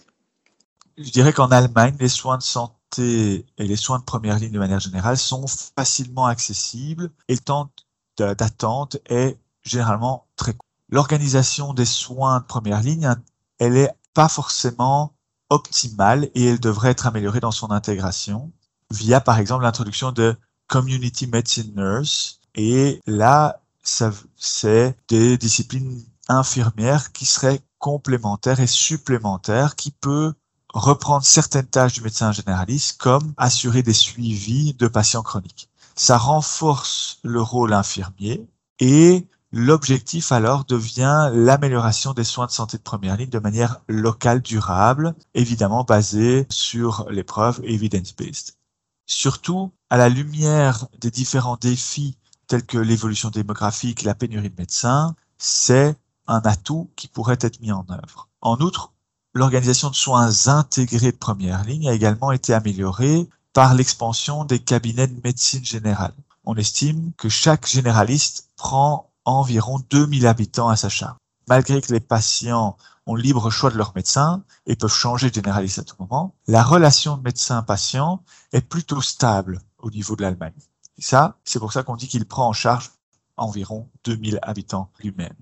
Je 0.98 1.12
dirais 1.12 1.32
qu'en 1.32 1.48
Allemagne, 1.48 1.96
les 2.00 2.10
soins 2.10 2.38
de 2.38 2.44
santé 2.44 3.46
et 3.58 3.68
les 3.68 3.76
soins 3.76 4.00
de 4.00 4.04
première 4.04 4.40
ligne 4.40 4.52
de 4.52 4.60
manière 4.60 4.80
générale 4.80 5.18
sont 5.18 5.46
facilement 5.76 6.26
accessibles 6.26 7.12
et 7.28 7.34
le 7.36 7.40
temps 7.40 7.70
d'attente 8.18 8.98
est 9.08 9.38
généralement 9.62 10.26
très 10.36 10.54
court. 10.54 10.66
L'organisation 10.90 11.74
des 11.74 11.86
soins 11.86 12.40
de 12.40 12.46
première 12.46 12.82
ligne, 12.82 13.14
elle 13.60 13.78
est 13.78 13.92
pas 14.14 14.30
forcément 14.30 15.14
optimale 15.50 16.30
et 16.34 16.46
elle 16.46 16.60
devrait 16.60 16.92
être 16.92 17.06
améliorée 17.06 17.40
dans 17.40 17.52
son 17.52 17.72
intégration 17.72 18.52
via, 18.92 19.22
par 19.22 19.40
exemple, 19.40 19.64
l'introduction 19.64 20.12
de 20.12 20.36
Community 20.68 21.28
Medicine 21.28 21.74
Nurse. 21.76 22.40
Et 22.56 23.00
là, 23.06 23.62
c'est 23.84 24.98
des 25.08 25.38
disciplines 25.38 26.04
infirmières 26.28 27.12
qui 27.12 27.26
seraient 27.26 27.62
complémentaires 27.80 28.60
et 28.60 28.68
supplémentaires, 28.68 29.76
qui 29.76 29.92
peut 29.92 30.34
reprendre 30.74 31.26
certaines 31.26 31.68
tâches 31.68 31.94
du 31.94 32.02
médecin 32.02 32.32
généraliste, 32.32 33.00
comme 33.00 33.34
assurer 33.38 33.84
des 33.84 33.94
suivis 33.94 34.74
de 34.74 34.88
patients 34.88 35.24
chroniques. 35.24 35.70
Ça 35.96 36.18
renforce 36.18 37.20
le 37.24 37.42
rôle 37.42 37.74
infirmier 37.74 38.48
et 38.80 39.26
l'objectif 39.52 40.32
alors 40.32 40.66
devient 40.66 41.30
l'amélioration 41.34 42.14
des 42.14 42.24
soins 42.24 42.46
de 42.46 42.52
santé 42.52 42.78
de 42.78 42.84
première 42.84 43.18
ligne 43.18 43.30
de 43.30 43.40
manière 43.40 43.82
locale, 43.88 44.42
durable, 44.42 45.16
évidemment 45.34 45.84
basée 45.84 46.46
sur 46.50 47.08
les 47.10 47.24
preuves 47.24 47.62
evidence-based. 47.64 48.58
Surtout, 49.08 49.72
à 49.90 49.96
la 49.96 50.10
lumière 50.10 50.86
des 51.00 51.12
différents 51.12 51.56
défis 51.56 52.18
tels 52.48 52.66
que 52.66 52.78
l'évolution 52.78 53.30
démographique, 53.30 54.04
la 54.04 54.14
pénurie 54.14 54.50
de 54.50 54.60
médecins, 54.60 55.16
c'est 55.38 55.96
un 56.28 56.42
atout 56.44 56.92
qui 56.98 57.08
pourrait 57.08 57.38
être 57.40 57.62
mis 57.62 57.72
en 57.72 57.86
œuvre. 57.90 58.28
En 58.42 58.60
outre, 58.60 58.92
l'organisation 59.34 59.90
de 59.90 59.96
soins 59.96 60.48
intégrés 60.48 61.14
de 61.14 61.18
première 61.18 61.64
ligne 61.64 61.88
a 61.88 61.94
également 61.94 62.34
été 62.34 62.54
améliorée 62.54 63.30
par 63.54 63.74
l'expansion 63.74 64.44
des 64.44 64.60
cabinets 64.60 65.08
de 65.08 65.22
médecine 65.24 65.64
générale. 65.64 66.14
On 66.44 66.56
estime 66.56 67.12
que 67.18 67.30
chaque 67.30 67.66
généraliste 67.66 68.50
prend 68.58 69.10
environ 69.24 69.80
2000 69.90 70.28
habitants 70.28 70.70
à 70.70 70.76
sa 70.76 70.90
charge. 70.90 71.18
Malgré 71.48 71.82
que 71.82 71.94
les 71.94 72.02
patients 72.02 72.76
ont 73.08 73.16
libre 73.16 73.50
choix 73.50 73.72
de 73.72 73.78
leur 73.78 73.94
médecin 73.96 74.44
et 74.66 74.76
peuvent 74.76 74.94
changer 74.94 75.30
de 75.30 75.36
généraliste 75.36 75.80
à 75.80 75.84
tout 75.84 75.96
moment, 76.00 76.36
la 76.46 76.62
relation 76.62 77.18
médecin-patient 77.18 78.24
est 78.52 78.62
plutôt 78.62 79.02
stable 79.02 79.60
au 79.80 79.90
niveau 79.90 80.16
de 80.16 80.22
l'Allemagne. 80.22 80.54
Ça, 81.00 81.38
c'est 81.44 81.60
pour 81.60 81.74
ça 81.74 81.84
qu'on 81.84 81.96
dit 81.96 82.08
qu'il 82.08 82.26
prend 82.26 82.48
en 82.48 82.54
charge 82.54 82.92
environ 83.38 83.90
2000 84.04 84.40
habitants 84.42 84.92
lui-même. 85.00 85.34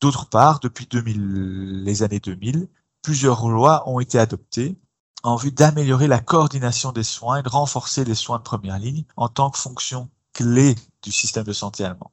D'autre 0.00 0.26
part, 0.26 0.60
depuis 0.60 0.86
2000, 0.86 1.84
les 1.84 2.02
années 2.02 2.20
2000, 2.20 2.68
plusieurs 3.02 3.48
lois 3.48 3.88
ont 3.88 4.00
été 4.00 4.18
adoptées 4.18 4.78
en 5.22 5.36
vue 5.36 5.52
d'améliorer 5.52 6.06
la 6.06 6.20
coordination 6.20 6.92
des 6.92 7.02
soins 7.02 7.38
et 7.38 7.42
de 7.42 7.48
renforcer 7.48 8.04
les 8.04 8.14
soins 8.14 8.38
de 8.38 8.42
première 8.42 8.78
ligne 8.78 9.04
en 9.16 9.28
tant 9.28 9.50
que 9.50 9.58
fonction 9.58 10.10
clé 10.32 10.74
du 11.02 11.12
système 11.12 11.44
de 11.44 11.52
santé 11.52 11.84
allemand. 11.84 12.12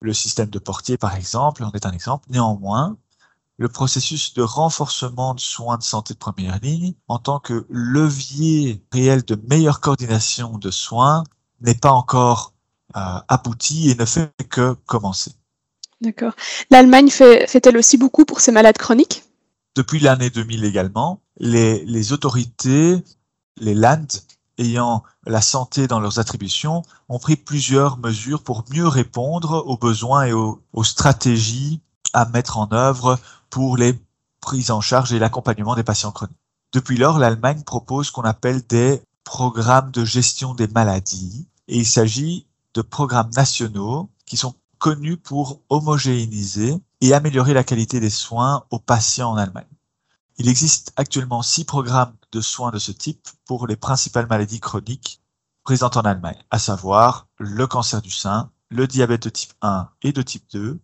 Le 0.00 0.12
système 0.12 0.50
de 0.50 0.58
portier, 0.58 0.96
par 0.96 1.14
exemple, 1.14 1.64
en 1.64 1.72
est 1.72 1.86
un 1.86 1.92
exemple. 1.92 2.26
Néanmoins, 2.30 2.96
le 3.58 3.68
processus 3.68 4.34
de 4.34 4.42
renforcement 4.42 5.34
de 5.34 5.40
soins 5.40 5.78
de 5.78 5.82
santé 5.82 6.14
de 6.14 6.18
première 6.18 6.58
ligne 6.60 6.94
en 7.08 7.18
tant 7.18 7.38
que 7.38 7.66
levier 7.70 8.82
réel 8.92 9.24
de 9.24 9.38
meilleure 9.48 9.80
coordination 9.80 10.58
de 10.58 10.70
soins 10.70 11.24
n'est 11.60 11.74
pas 11.74 11.92
encore 11.92 12.52
euh, 12.96 13.20
abouti 13.28 13.90
et 13.90 13.94
ne 13.94 14.04
fait 14.04 14.30
que 14.50 14.74
commencer. 14.86 15.32
D'accord. 16.00 16.34
L'Allemagne 16.70 17.08
fait, 17.08 17.46
fait-elle 17.46 17.78
aussi 17.78 17.96
beaucoup 17.96 18.26
pour 18.26 18.40
ses 18.40 18.52
malades 18.52 18.76
chroniques? 18.76 19.24
Depuis 19.74 20.00
l'année 20.00 20.30
2000 20.30 20.64
également, 20.64 21.22
les, 21.38 21.84
les 21.84 22.12
autorités, 22.12 23.02
les 23.58 23.74
Land, 23.74 24.06
ayant 24.58 25.02
la 25.26 25.40
santé 25.40 25.86
dans 25.86 26.00
leurs 26.00 26.18
attributions, 26.18 26.82
ont 27.08 27.18
pris 27.18 27.36
plusieurs 27.36 27.98
mesures 27.98 28.42
pour 28.42 28.64
mieux 28.70 28.86
répondre 28.86 29.64
aux 29.66 29.76
besoins 29.78 30.24
et 30.24 30.32
aux, 30.32 30.62
aux 30.72 30.84
stratégies 30.84 31.80
à 32.12 32.26
mettre 32.26 32.58
en 32.58 32.72
œuvre 32.72 33.18
pour 33.50 33.76
les 33.76 33.98
prises 34.40 34.70
en 34.70 34.80
charge 34.80 35.12
et 35.12 35.18
l'accompagnement 35.18 35.74
des 35.74 35.82
patients 35.82 36.12
chroniques. 36.12 36.36
Depuis 36.72 36.96
lors, 36.96 37.18
l'Allemagne 37.18 37.62
propose 37.62 38.08
ce 38.08 38.12
qu'on 38.12 38.22
appelle 38.22 38.66
des 38.66 39.02
programmes 39.24 39.90
de 39.90 40.04
gestion 40.04 40.54
des 40.54 40.68
maladies 40.68 41.48
et 41.68 41.78
il 41.78 41.86
s'agit 41.86 42.46
de 42.74 42.82
programmes 42.82 43.30
nationaux 43.34 44.10
qui 44.24 44.36
sont 44.36 44.54
connus 44.78 45.16
pour 45.16 45.62
homogénéiser 45.68 46.76
et 47.00 47.14
améliorer 47.14 47.54
la 47.54 47.64
qualité 47.64 48.00
des 48.00 48.10
soins 48.10 48.64
aux 48.70 48.78
patients 48.78 49.32
en 49.32 49.36
Allemagne. 49.36 49.64
Il 50.38 50.48
existe 50.48 50.92
actuellement 50.96 51.42
six 51.42 51.64
programmes 51.64 52.14
de 52.32 52.40
soins 52.40 52.70
de 52.70 52.78
ce 52.78 52.92
type 52.92 53.28
pour 53.46 53.66
les 53.66 53.76
principales 53.76 54.26
maladies 54.28 54.60
chroniques 54.60 55.22
présentes 55.64 55.96
en 55.96 56.02
Allemagne, 56.02 56.42
à 56.50 56.58
savoir 56.58 57.26
le 57.38 57.66
cancer 57.66 58.02
du 58.02 58.10
sein, 58.10 58.50
le 58.68 58.86
diabète 58.86 59.22
de 59.22 59.30
type 59.30 59.54
1 59.62 59.88
et 60.02 60.12
de 60.12 60.22
type 60.22 60.44
2, 60.52 60.78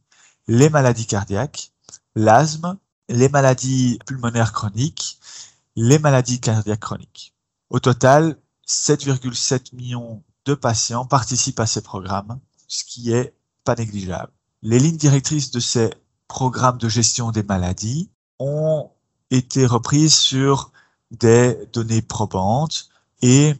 les 0.48 0.70
maladies 0.70 1.06
cardiaques, 1.06 1.71
l'asthme, 2.14 2.78
les 3.08 3.28
maladies 3.28 3.98
pulmonaires 4.06 4.52
chroniques, 4.52 5.18
les 5.76 5.98
maladies 5.98 6.40
cardiaques 6.40 6.80
chroniques. 6.80 7.34
Au 7.70 7.80
total, 7.80 8.36
7,7 8.68 9.74
millions 9.74 10.22
de 10.44 10.54
patients 10.54 11.04
participent 11.04 11.60
à 11.60 11.66
ces 11.66 11.82
programmes, 11.82 12.38
ce 12.68 12.84
qui 12.84 13.12
est 13.12 13.34
pas 13.64 13.74
négligeable. 13.74 14.32
Les 14.62 14.78
lignes 14.78 14.96
directrices 14.96 15.50
de 15.50 15.60
ces 15.60 15.90
programmes 16.28 16.78
de 16.78 16.88
gestion 16.88 17.30
des 17.30 17.42
maladies 17.42 18.10
ont 18.38 18.90
été 19.30 19.66
reprises 19.66 20.14
sur 20.14 20.72
des 21.10 21.58
données 21.72 22.02
probantes 22.02 22.88
et 23.20 23.54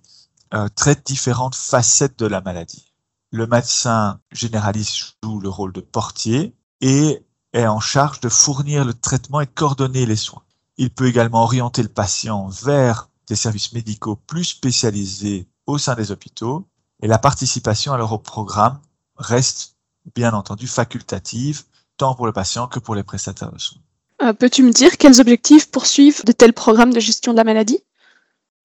euh, 0.55 0.69
traitent 0.75 1.07
différentes 1.07 1.55
facettes 1.55 2.19
de 2.19 2.27
la 2.27 2.41
maladie. 2.41 2.93
Le 3.31 3.47
médecin 3.47 4.21
généraliste 4.31 5.17
joue 5.23 5.41
le 5.41 5.49
rôle 5.49 5.73
de 5.73 5.81
portier 5.81 6.55
et 6.81 7.25
est 7.53 7.67
en 7.67 7.81
charge 7.81 8.21
de 8.21 8.29
fournir 8.29 8.85
le 8.85 8.95
traitement 8.95 9.41
et 9.41 9.47
de 9.47 9.51
coordonner 9.51 10.07
les 10.07 10.17
soins. 10.17 10.43
Il 10.79 10.91
peut 10.91 11.07
également 11.07 11.43
orienter 11.43 11.83
le 11.83 11.89
patient 11.89 12.49
vers 12.49 13.09
des 13.29 13.37
services 13.37 13.73
médicaux 13.73 14.17
plus 14.17 14.45
spécialisés 14.45 15.47
au 15.67 15.79
sein 15.79 15.95
des 15.95 16.11
hôpitaux 16.11 16.67
et 17.03 17.07
la 17.07 17.19
participation 17.19 17.93
alors 17.93 18.13
au 18.13 18.19
programme 18.19 18.81
reste 19.17 19.77
bien 20.15 20.33
entendu 20.33 20.67
facultative 20.67 21.65
tant 21.97 22.15
pour 22.15 22.27
le 22.27 22.33
patient 22.33 22.67
que 22.67 22.79
pour 22.79 22.95
les 22.95 23.03
prestataires 23.03 23.53
de 23.53 23.59
soins. 23.59 23.81
Euh, 24.23 24.33
Peux-tu 24.33 24.63
me 24.63 24.73
dire 24.73 24.97
quels 24.99 25.21
objectifs 25.21 25.71
poursuivent 25.71 26.25
de 26.25 26.33
tels 26.33 26.53
programmes 26.53 26.93
de 26.93 27.01
gestion 27.01 27.33
de 27.33 27.37
la 27.37 27.45
maladie? 27.45 27.81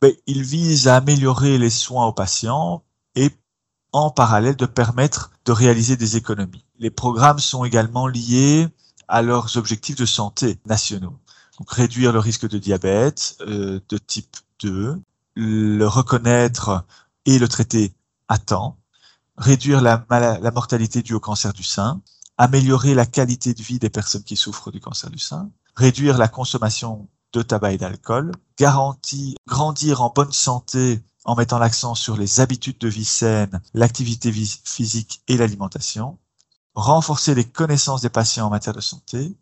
Ben, 0.01 0.13
Ils 0.27 0.43
visent 0.43 0.87
à 0.87 0.97
améliorer 0.97 1.57
les 1.57 1.69
soins 1.69 2.05
aux 2.05 2.13
patients 2.13 2.83
et 3.15 3.31
en 4.05 4.11
parallèle 4.11 4.55
de 4.55 4.65
permettre 4.65 5.31
de 5.45 5.51
réaliser 5.51 5.97
des 5.97 6.17
économies. 6.17 6.63
Les 6.79 6.91
programmes 6.91 7.39
sont 7.39 7.65
également 7.65 8.07
liés 8.07 8.67
à 9.07 9.21
leurs 9.21 9.57
objectifs 9.57 9.95
de 9.95 10.05
santé 10.05 10.59
nationaux. 10.65 11.17
Réduire 11.67 12.13
le 12.13 12.19
risque 12.19 12.47
de 12.47 12.59
diabète 12.59 13.37
euh, 13.41 13.79
de 13.89 13.97
type 13.97 14.37
2, 14.61 15.01
le 15.35 15.87
reconnaître 15.87 16.85
et 17.25 17.39
le 17.39 17.47
traiter 17.47 17.93
à 18.27 18.37
temps, 18.37 18.77
réduire 19.37 19.81
la 19.81 20.05
mortalité 20.53 21.01
due 21.01 21.13
au 21.13 21.19
cancer 21.19 21.53
du 21.53 21.63
sein, 21.63 22.01
améliorer 22.37 22.93
la 22.93 23.05
qualité 23.05 23.53
de 23.53 23.61
vie 23.61 23.79
des 23.79 23.89
personnes 23.89 24.23
qui 24.23 24.35
souffrent 24.35 24.71
du 24.71 24.79
cancer 24.79 25.09
du 25.09 25.19
sein, 25.19 25.49
réduire 25.75 26.17
la 26.17 26.27
consommation 26.27 27.07
de 27.33 27.41
tabac 27.41 27.73
et 27.73 27.77
d'alcool, 27.77 28.31
garantir, 28.57 29.35
grandir 29.47 30.01
en 30.01 30.11
bonne 30.15 30.31
santé 30.31 31.01
en 31.27 31.35
mettant 31.35 31.59
l'accent 31.59 31.93
sur 31.93 32.17
les 32.17 32.39
habitudes 32.39 32.79
de 32.79 32.87
vie 32.87 33.05
saines, 33.05 33.61
l'activité 33.73 34.31
physique 34.31 35.21
et 35.27 35.37
l'alimentation, 35.37 36.17
renforcer 36.73 37.35
les 37.35 37.43
connaissances 37.43 38.01
des 38.01 38.09
patients 38.09 38.47
en 38.47 38.49
matière 38.49 38.73
de 38.73 38.81
santé, 38.81 39.35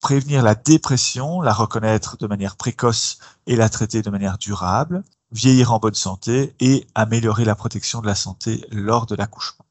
prévenir 0.00 0.42
la 0.42 0.54
dépression, 0.54 1.40
la 1.40 1.54
reconnaître 1.54 2.18
de 2.18 2.26
manière 2.26 2.56
précoce 2.56 3.18
et 3.46 3.56
la 3.56 3.70
traiter 3.70 4.02
de 4.02 4.10
manière 4.10 4.36
durable, 4.36 5.02
vieillir 5.30 5.72
en 5.72 5.78
bonne 5.78 5.94
santé 5.94 6.54
et 6.60 6.86
améliorer 6.94 7.46
la 7.46 7.54
protection 7.54 8.02
de 8.02 8.06
la 8.06 8.14
santé 8.14 8.66
lors 8.70 9.06
de 9.06 9.14
l'accouchement. 9.14 9.64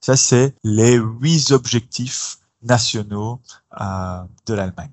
Ça, 0.00 0.16
c'est 0.16 0.56
les 0.64 0.96
huit 0.96 1.52
objectifs 1.52 2.38
nationaux 2.62 3.40
euh, 3.80 4.22
de 4.46 4.54
l'Allemagne 4.54 4.90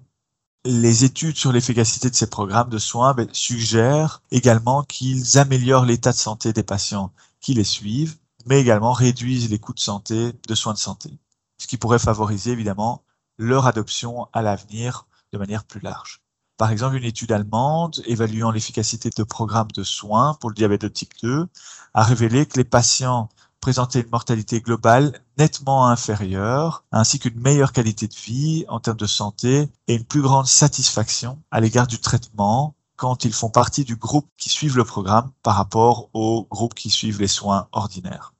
les 0.66 1.04
études 1.04 1.36
sur 1.36 1.52
l'efficacité 1.52 2.10
de 2.10 2.16
ces 2.16 2.30
programmes 2.30 2.70
de 2.70 2.78
soins 2.78 3.14
ben, 3.14 3.28
suggèrent 3.34 4.22
également 4.32 4.84
qu'ils 4.84 5.38
améliorent 5.38 5.86
l'état 5.86 6.12
de 6.12 6.18
santé 6.18 6.54
des 6.54 6.64
patients 6.64 7.12
qui 7.42 7.54
les 7.54 7.66
suivent, 7.66 8.18
mais 8.46 8.62
également 8.62 8.94
réduisent 8.94 9.50
les 9.50 9.60
coûts 9.60 9.74
de 9.74 9.80
santé, 9.80 10.32
de 10.48 10.56
soins 10.56 10.74
de 10.74 10.78
santé, 10.78 11.12
ce 11.58 11.68
qui 11.68 11.78
pourrait 11.78 12.00
favoriser 12.00 12.52
évidemment 12.52 13.04
leur 13.38 13.68
adoption 13.68 14.28
à 14.32 14.42
l'avenir 14.42 15.06
de 15.34 15.38
manière 15.38 15.66
plus 15.66 15.82
large. 15.82 16.22
Par 16.58 16.72
exemple, 16.72 16.96
une 16.96 17.04
étude 17.04 17.32
allemande 17.32 18.02
évaluant 18.06 18.52
l'efficacité 18.52 19.10
de 19.10 19.24
programmes 19.24 19.72
de 19.74 19.84
soins 19.84 20.36
pour 20.36 20.50
le 20.50 20.56
diabète 20.56 20.82
de 20.82 20.88
type 20.88 21.14
2 21.22 21.48
a 21.94 22.04
révélé 22.04 22.46
que 22.46 22.58
les 22.58 22.64
patients 22.64 23.28
présentaient 23.64 24.02
une 24.02 24.10
mortalité 24.10 24.60
globale 24.60 25.22
nettement 25.38 25.88
inférieure, 25.88 26.84
ainsi 26.92 27.18
qu'une 27.18 27.40
meilleure 27.40 27.72
qualité 27.72 28.10
de 28.10 28.14
vie 28.14 28.66
en 28.68 28.82
termes 28.82 28.98
de 28.98 29.06
santé 29.06 29.70
et 29.88 29.96
une 29.96 30.04
plus 30.04 30.22
grande 30.22 30.48
satisfaction 30.48 31.40
à 31.50 31.62
l'égard 31.62 31.88
du 31.88 31.98
traitement 31.98 32.76
quand 32.98 33.24
ils 33.24 33.32
font 33.32 33.50
partie 33.50 33.86
du 33.86 33.96
groupe 33.96 34.28
qui 34.38 34.50
suivent 34.50 34.76
le 34.76 34.84
programme 34.84 35.32
par 35.44 35.56
rapport 35.56 36.10
au 36.12 36.46
groupe 36.52 36.74
qui 36.74 36.90
suivent 36.90 37.22
les 37.22 37.30
soins 37.30 37.70
ordinaires. 37.72 38.34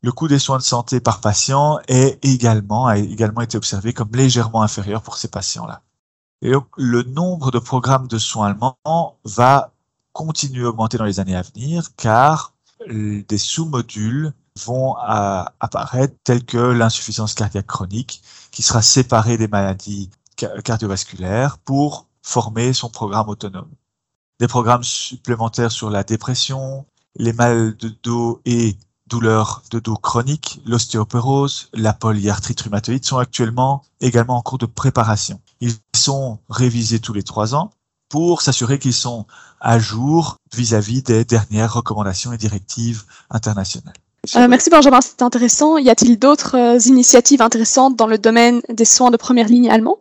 Le 0.00 0.12
coût 0.12 0.28
des 0.28 0.38
soins 0.38 0.56
de 0.56 0.62
santé 0.62 0.98
par 0.98 1.20
patient 1.20 1.78
est 1.86 2.18
également, 2.24 2.86
a 2.86 2.96
également 2.96 3.42
été 3.42 3.58
observé 3.58 3.92
comme 3.92 4.12
légèrement 4.14 4.62
inférieur 4.62 5.02
pour 5.02 5.18
ces 5.18 5.28
patients-là. 5.28 5.82
Et 6.40 6.52
le 6.78 7.02
nombre 7.02 7.50
de 7.50 7.58
programmes 7.58 8.08
de 8.08 8.16
soins 8.16 8.46
allemands 8.46 8.78
va 9.26 9.74
continuer 10.14 10.64
à 10.64 10.70
augmenter 10.70 10.96
dans 10.96 11.04
les 11.04 11.20
années 11.20 11.36
à 11.36 11.42
venir 11.42 11.94
car 11.96 12.54
des 12.88 13.36
sous-modules 13.36 14.32
vont 14.64 14.94
apparaître 14.96 16.14
tels 16.24 16.44
que 16.44 16.58
l'insuffisance 16.58 17.34
cardiaque 17.34 17.66
chronique 17.66 18.22
qui 18.50 18.62
sera 18.62 18.82
séparée 18.82 19.38
des 19.38 19.48
maladies 19.48 20.10
cardiovasculaires 20.64 21.58
pour 21.58 22.06
former 22.22 22.72
son 22.72 22.88
programme 22.88 23.28
autonome. 23.28 23.70
Des 24.38 24.48
programmes 24.48 24.84
supplémentaires 24.84 25.72
sur 25.72 25.90
la 25.90 26.02
dépression, 26.02 26.86
les 27.16 27.32
mal 27.32 27.76
de 27.76 27.94
dos 28.02 28.40
et 28.44 28.76
douleurs 29.06 29.62
de 29.70 29.80
dos 29.80 29.96
chroniques, 29.96 30.60
l'ostéoporose, 30.64 31.68
la 31.74 31.92
polyarthrite 31.92 32.60
rhumatoïde 32.60 33.04
sont 33.04 33.18
actuellement 33.18 33.82
également 34.00 34.36
en 34.36 34.42
cours 34.42 34.58
de 34.58 34.66
préparation. 34.66 35.40
Ils 35.60 35.74
sont 35.94 36.38
révisés 36.48 37.00
tous 37.00 37.12
les 37.12 37.24
trois 37.24 37.54
ans 37.54 37.70
pour 38.08 38.42
s'assurer 38.42 38.78
qu'ils 38.78 38.94
sont 38.94 39.26
à 39.60 39.78
jour 39.78 40.36
vis-à-vis 40.54 41.02
des 41.02 41.24
dernières 41.24 41.74
recommandations 41.74 42.32
et 42.32 42.38
directives 42.38 43.04
internationales. 43.30 43.94
Euh, 44.36 44.48
merci 44.48 44.70
Benjamin, 44.70 45.00
c'était 45.00 45.22
intéressant. 45.22 45.78
Y 45.78 45.90
a-t-il 45.90 46.18
d'autres 46.18 46.56
euh, 46.56 46.78
initiatives 46.86 47.42
intéressantes 47.42 47.96
dans 47.96 48.06
le 48.06 48.18
domaine 48.18 48.60
des 48.68 48.84
soins 48.84 49.10
de 49.10 49.16
première 49.16 49.48
ligne 49.48 49.70
allemands 49.70 49.98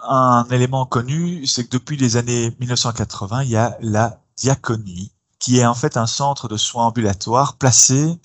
Un 0.00 0.46
élément 0.50 0.86
connu, 0.86 1.44
c'est 1.46 1.64
que 1.64 1.70
depuis 1.70 1.96
les 1.96 2.16
années 2.16 2.54
1980, 2.60 3.42
il 3.42 3.50
y 3.50 3.56
a 3.56 3.76
la 3.80 4.20
diaconie, 4.36 5.12
qui 5.38 5.58
est 5.58 5.66
en 5.66 5.74
fait 5.74 5.96
un 5.96 6.06
centre 6.06 6.48
de 6.48 6.56
soins 6.56 6.86
ambulatoires 6.86 7.56
placé 7.56 8.18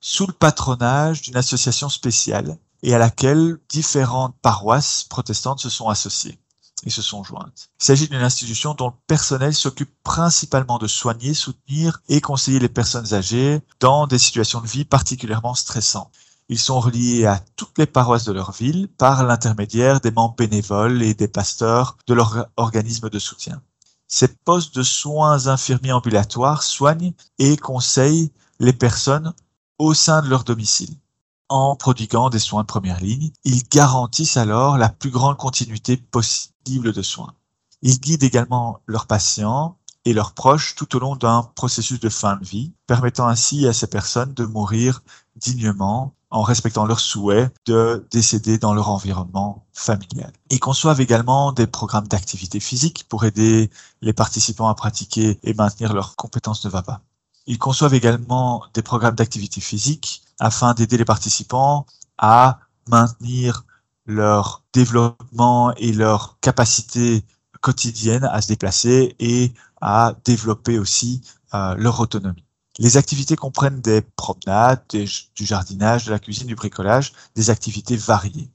sous 0.00 0.26
le 0.26 0.32
patronage 0.32 1.22
d'une 1.22 1.36
association 1.36 1.88
spéciale 1.88 2.58
et 2.82 2.94
à 2.94 2.98
laquelle 2.98 3.56
différentes 3.68 4.34
paroisses 4.42 5.04
protestantes 5.04 5.60
se 5.60 5.70
sont 5.70 5.88
associées 5.88 6.38
se 6.86 7.02
sont 7.02 7.24
jointes. 7.24 7.70
Il 7.80 7.84
s'agit 7.84 8.08
d'une 8.08 8.22
institution 8.22 8.74
dont 8.74 8.88
le 8.88 8.94
personnel 9.06 9.54
s'occupe 9.54 9.94
principalement 10.02 10.78
de 10.78 10.86
soigner, 10.86 11.34
soutenir 11.34 12.00
et 12.08 12.20
conseiller 12.20 12.58
les 12.58 12.68
personnes 12.68 13.14
âgées 13.14 13.60
dans 13.80 14.06
des 14.06 14.18
situations 14.18 14.60
de 14.60 14.66
vie 14.66 14.84
particulièrement 14.84 15.54
stressantes. 15.54 16.12
Ils 16.48 16.58
sont 16.58 16.80
reliés 16.80 17.24
à 17.24 17.40
toutes 17.56 17.78
les 17.78 17.86
paroisses 17.86 18.24
de 18.24 18.32
leur 18.32 18.52
ville 18.52 18.88
par 18.98 19.24
l'intermédiaire 19.24 20.00
des 20.00 20.10
membres 20.10 20.36
bénévoles 20.36 21.02
et 21.02 21.14
des 21.14 21.28
pasteurs 21.28 21.96
de 22.06 22.14
leur 22.14 22.46
organisme 22.56 23.08
de 23.08 23.18
soutien. 23.18 23.62
Ces 24.08 24.28
postes 24.28 24.74
de 24.74 24.82
soins 24.82 25.46
infirmiers 25.46 25.92
ambulatoires 25.92 26.62
soignent 26.62 27.14
et 27.38 27.56
conseillent 27.56 28.30
les 28.60 28.74
personnes 28.74 29.32
au 29.78 29.94
sein 29.94 30.20
de 30.22 30.28
leur 30.28 30.44
domicile 30.44 30.94
en 31.48 31.76
prodiguant 31.76 32.30
des 32.30 32.38
soins 32.38 32.62
de 32.62 32.66
première 32.66 33.00
ligne. 33.00 33.30
Ils 33.44 33.62
garantissent 33.68 34.36
alors 34.36 34.78
la 34.78 34.88
plus 34.88 35.10
grande 35.10 35.36
continuité 35.36 35.96
possible 35.96 36.92
de 36.92 37.02
soins. 37.02 37.34
Ils 37.82 38.00
guident 38.00 38.22
également 38.22 38.80
leurs 38.86 39.06
patients 39.06 39.76
et 40.04 40.12
leurs 40.12 40.32
proches 40.32 40.74
tout 40.74 40.96
au 40.96 40.98
long 40.98 41.16
d'un 41.16 41.42
processus 41.54 42.00
de 42.00 42.08
fin 42.08 42.36
de 42.36 42.44
vie, 42.44 42.72
permettant 42.86 43.26
ainsi 43.26 43.66
à 43.66 43.72
ces 43.72 43.86
personnes 43.86 44.34
de 44.34 44.44
mourir 44.44 45.02
dignement 45.36 46.14
en 46.30 46.42
respectant 46.42 46.84
leurs 46.84 47.00
souhaits 47.00 47.54
de 47.66 48.06
décéder 48.10 48.58
dans 48.58 48.74
leur 48.74 48.90
environnement 48.90 49.66
familial. 49.72 50.32
Ils 50.50 50.60
conçoivent 50.60 51.00
également 51.00 51.52
des 51.52 51.66
programmes 51.66 52.08
d'activité 52.08 52.58
physique 52.58 53.06
pour 53.08 53.24
aider 53.24 53.70
les 54.02 54.12
participants 54.12 54.68
à 54.68 54.74
pratiquer 54.74 55.38
et 55.42 55.54
maintenir 55.54 55.94
leurs 55.94 56.16
compétences 56.16 56.62
de 56.62 56.68
VAPA. 56.68 57.02
Ils 57.46 57.58
conçoivent 57.58 57.94
également 57.94 58.64
des 58.72 58.82
programmes 58.82 59.14
d'activité 59.14 59.60
physique 59.60 60.22
afin 60.38 60.74
d'aider 60.74 60.96
les 60.96 61.04
participants 61.04 61.86
à 62.16 62.60
maintenir 62.88 63.64
leur 64.06 64.62
développement 64.72 65.74
et 65.76 65.92
leur 65.92 66.38
capacité 66.40 67.24
quotidienne 67.60 68.24
à 68.24 68.40
se 68.42 68.48
déplacer 68.48 69.14
et 69.18 69.52
à 69.80 70.14
développer 70.24 70.78
aussi 70.78 71.22
euh, 71.54 71.74
leur 71.76 72.00
autonomie. 72.00 72.44
Les 72.78 72.96
activités 72.96 73.36
comprennent 73.36 73.80
des 73.80 74.00
promenades, 74.00 74.82
du 74.88 75.46
jardinage, 75.46 76.06
de 76.06 76.10
la 76.10 76.18
cuisine, 76.18 76.46
du 76.46 76.56
bricolage, 76.56 77.12
des 77.36 77.50
activités 77.50 77.96
variées. 77.96 78.50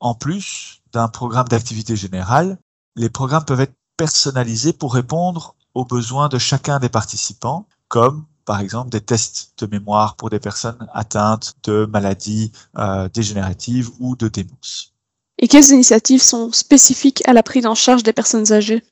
En 0.00 0.14
plus 0.14 0.82
d'un 0.92 1.08
programme 1.08 1.48
d'activité 1.48 1.96
générale, 1.96 2.58
les 2.94 3.10
programmes 3.10 3.44
peuvent 3.44 3.60
être 3.60 3.74
personnalisés 3.96 4.72
pour 4.72 4.94
répondre 4.94 5.56
aux 5.74 5.84
besoins 5.84 6.28
de 6.28 6.38
chacun 6.38 6.78
des 6.78 6.88
participants, 6.88 7.66
comme 7.88 8.24
par 8.44 8.60
exemple 8.60 8.90
des 8.90 9.00
tests 9.00 9.54
de 9.58 9.66
mémoire 9.66 10.16
pour 10.16 10.30
des 10.30 10.40
personnes 10.40 10.86
atteintes 10.92 11.54
de 11.64 11.86
maladies 11.86 12.52
euh, 12.78 13.08
dégénératives 13.12 13.90
ou 14.00 14.16
de 14.16 14.28
démence. 14.28 14.92
Et 15.38 15.48
quelles 15.48 15.70
initiatives 15.70 16.22
sont 16.22 16.52
spécifiques 16.52 17.22
à 17.26 17.32
la 17.32 17.42
prise 17.42 17.66
en 17.66 17.74
charge 17.74 18.02
des 18.02 18.12
personnes 18.12 18.52
âgées? 18.52 18.82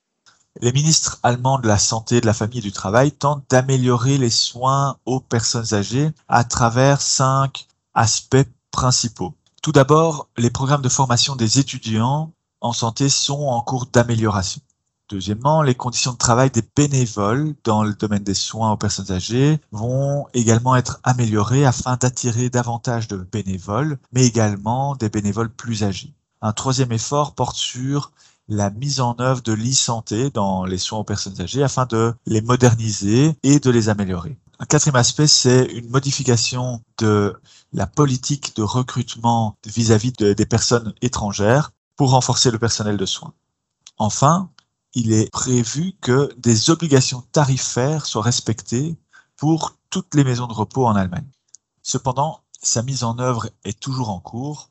Les 0.60 0.72
ministres 0.72 1.18
allemands 1.22 1.58
de 1.58 1.66
la 1.66 1.78
santé, 1.78 2.20
de 2.20 2.26
la 2.26 2.34
famille 2.34 2.58
et 2.58 2.62
du 2.62 2.72
travail 2.72 3.12
tentent 3.12 3.44
d'améliorer 3.48 4.18
les 4.18 4.30
soins 4.30 4.96
aux 5.06 5.20
personnes 5.20 5.72
âgées 5.72 6.10
à 6.28 6.44
travers 6.44 7.00
cinq 7.00 7.66
aspects 7.94 8.48
principaux. 8.70 9.34
Tout 9.62 9.72
d'abord, 9.72 10.28
les 10.36 10.50
programmes 10.50 10.82
de 10.82 10.88
formation 10.88 11.36
des 11.36 11.58
étudiants 11.58 12.32
en 12.60 12.72
santé 12.72 13.08
sont 13.08 13.44
en 13.44 13.62
cours 13.62 13.86
d'amélioration. 13.86 14.60
Deuxièmement, 15.12 15.60
les 15.60 15.74
conditions 15.74 16.12
de 16.14 16.16
travail 16.16 16.50
des 16.50 16.62
bénévoles 16.74 17.54
dans 17.64 17.82
le 17.82 17.92
domaine 17.92 18.24
des 18.24 18.32
soins 18.32 18.72
aux 18.72 18.78
personnes 18.78 19.12
âgées 19.12 19.60
vont 19.70 20.26
également 20.32 20.74
être 20.74 21.00
améliorées 21.02 21.66
afin 21.66 21.98
d'attirer 21.98 22.48
davantage 22.48 23.08
de 23.08 23.18
bénévoles, 23.18 23.98
mais 24.14 24.24
également 24.24 24.96
des 24.96 25.10
bénévoles 25.10 25.50
plus 25.50 25.84
âgés. 25.84 26.14
Un 26.40 26.54
troisième 26.54 26.92
effort 26.92 27.34
porte 27.34 27.56
sur 27.56 28.12
la 28.48 28.70
mise 28.70 29.00
en 29.00 29.14
œuvre 29.20 29.42
de 29.42 29.52
l'e-santé 29.52 30.30
dans 30.30 30.64
les 30.64 30.78
soins 30.78 31.00
aux 31.00 31.04
personnes 31.04 31.42
âgées 31.42 31.62
afin 31.62 31.84
de 31.84 32.14
les 32.24 32.40
moderniser 32.40 33.36
et 33.42 33.60
de 33.60 33.70
les 33.70 33.90
améliorer. 33.90 34.38
Un 34.60 34.64
quatrième 34.64 34.96
aspect, 34.96 35.26
c'est 35.26 35.66
une 35.66 35.90
modification 35.90 36.80
de 36.96 37.38
la 37.74 37.86
politique 37.86 38.56
de 38.56 38.62
recrutement 38.62 39.58
vis-à-vis 39.66 40.12
des 40.12 40.46
personnes 40.46 40.94
étrangères 41.02 41.72
pour 41.96 42.12
renforcer 42.12 42.50
le 42.50 42.58
personnel 42.58 42.96
de 42.96 43.04
soins. 43.04 43.34
Enfin, 43.98 44.48
il 44.94 45.12
est 45.12 45.30
prévu 45.30 45.94
que 46.00 46.32
des 46.36 46.70
obligations 46.70 47.22
tarifaires 47.32 48.06
soient 48.06 48.22
respectées 48.22 48.96
pour 49.36 49.76
toutes 49.90 50.14
les 50.14 50.24
maisons 50.24 50.46
de 50.46 50.52
repos 50.52 50.86
en 50.86 50.96
Allemagne. 50.96 51.28
Cependant, 51.82 52.40
sa 52.62 52.82
mise 52.82 53.02
en 53.04 53.18
œuvre 53.18 53.48
est 53.64 53.78
toujours 53.78 54.10
en 54.10 54.20
cours. 54.20 54.70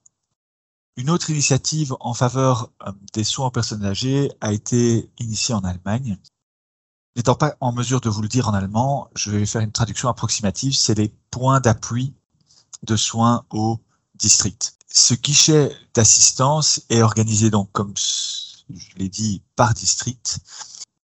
Une 0.95 1.09
autre 1.09 1.29
initiative 1.29 1.95
en 1.99 2.13
faveur 2.13 2.71
euh, 2.85 2.91
des 3.13 3.23
soins 3.23 3.47
aux 3.47 3.51
personnes 3.51 3.85
âgées 3.85 4.31
a 4.41 4.53
été 4.53 5.09
initiée 5.19 5.55
en 5.55 5.63
Allemagne. 5.63 6.17
N'étant 7.15 7.35
pas 7.35 7.55
en 7.59 7.73
mesure 7.73 7.99
de 7.99 8.09
vous 8.09 8.21
le 8.21 8.27
dire 8.27 8.47
en 8.47 8.53
allemand, 8.53 9.09
je 9.15 9.31
vais 9.31 9.45
faire 9.45 9.61
une 9.61 9.71
traduction 9.71 10.07
approximative. 10.07 10.73
C'est 10.73 10.97
les 10.97 11.09
points 11.29 11.59
d'appui 11.59 12.13
de 12.83 12.95
soins 12.95 13.45
au 13.49 13.79
district. 14.15 14.77
Ce 14.87 15.13
guichet 15.13 15.75
d'assistance 15.93 16.81
est 16.89 17.01
organisé 17.01 17.49
donc 17.49 17.71
comme 17.71 17.93
je 18.77 18.95
l'ai 18.97 19.09
dit, 19.09 19.41
par 19.55 19.73
district. 19.73 20.39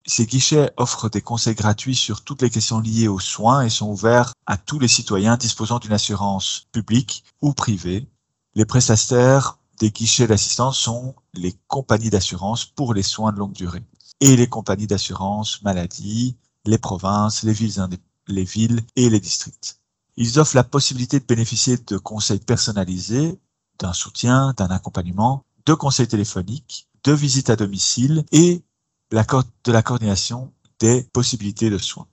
Ces 0.06 0.26
guichets 0.26 0.71
offrent 0.78 1.10
des 1.10 1.21
conseils 1.21 1.56
gratuits 1.56 1.95
sur 1.95 2.23
toutes 2.23 2.41
les 2.41 2.49
questions 2.49 2.80
liées 2.80 3.08
aux 3.08 3.19
soins 3.19 3.62
et 3.62 3.69
sont 3.69 3.89
ouverts 3.89 4.34
à 4.45 4.58
tous 4.58 4.80
les 4.80 4.89
citoyens 4.89 5.38
disposant 5.38 5.80
d'une 5.80 5.93
assurance 5.93 6.67
publique 6.73 7.23
ou 7.41 7.54
privée. 7.54 8.10
Les 8.56 8.65
prestataires 8.65 9.58
des 9.80 9.91
guichets 9.91 10.28
d'assistance 10.28 10.78
sont 10.78 11.15
les 11.34 11.56
compagnies 11.67 12.10
d'assurance 12.10 12.65
pour 12.65 12.93
les 12.93 13.04
soins 13.04 13.32
de 13.32 13.39
longue 13.39 13.54
durée 13.54 13.84
et 14.19 14.36
les 14.36 14.47
compagnies 14.47 14.88
d'assurance 14.88 15.62
maladie, 15.63 16.38
les 16.65 16.78
provinces, 16.78 17.43
les 17.43 17.54
villes, 17.54 17.88
les 18.28 18.43
villes 18.43 18.82
et 18.95 19.10
les 19.10 19.19
districts. 19.19 19.80
Ils 20.15 20.39
offrent 20.39 20.56
la 20.56 20.63
possibilité 20.63 21.19
de 21.19 21.26
bénéficier 21.26 21.78
de 21.78 21.97
conseils 21.97 22.39
personnalisés, 22.39 23.39
d'un 23.80 23.93
soutien, 23.93 24.54
d'un 24.56 24.67
accompagnement, 24.67 25.43
de 25.65 25.73
conseils 25.73 26.08
téléphoniques, 26.08 26.88
de 27.03 27.11
visites 27.11 27.49
à 27.49 27.55
domicile 27.55 28.25
et 28.31 28.63
de 29.11 29.71
la 29.71 29.81
coordination 29.83 30.51
des 30.79 31.03
possibilités 31.13 31.69
de 31.69 31.77
soins. 31.77 32.07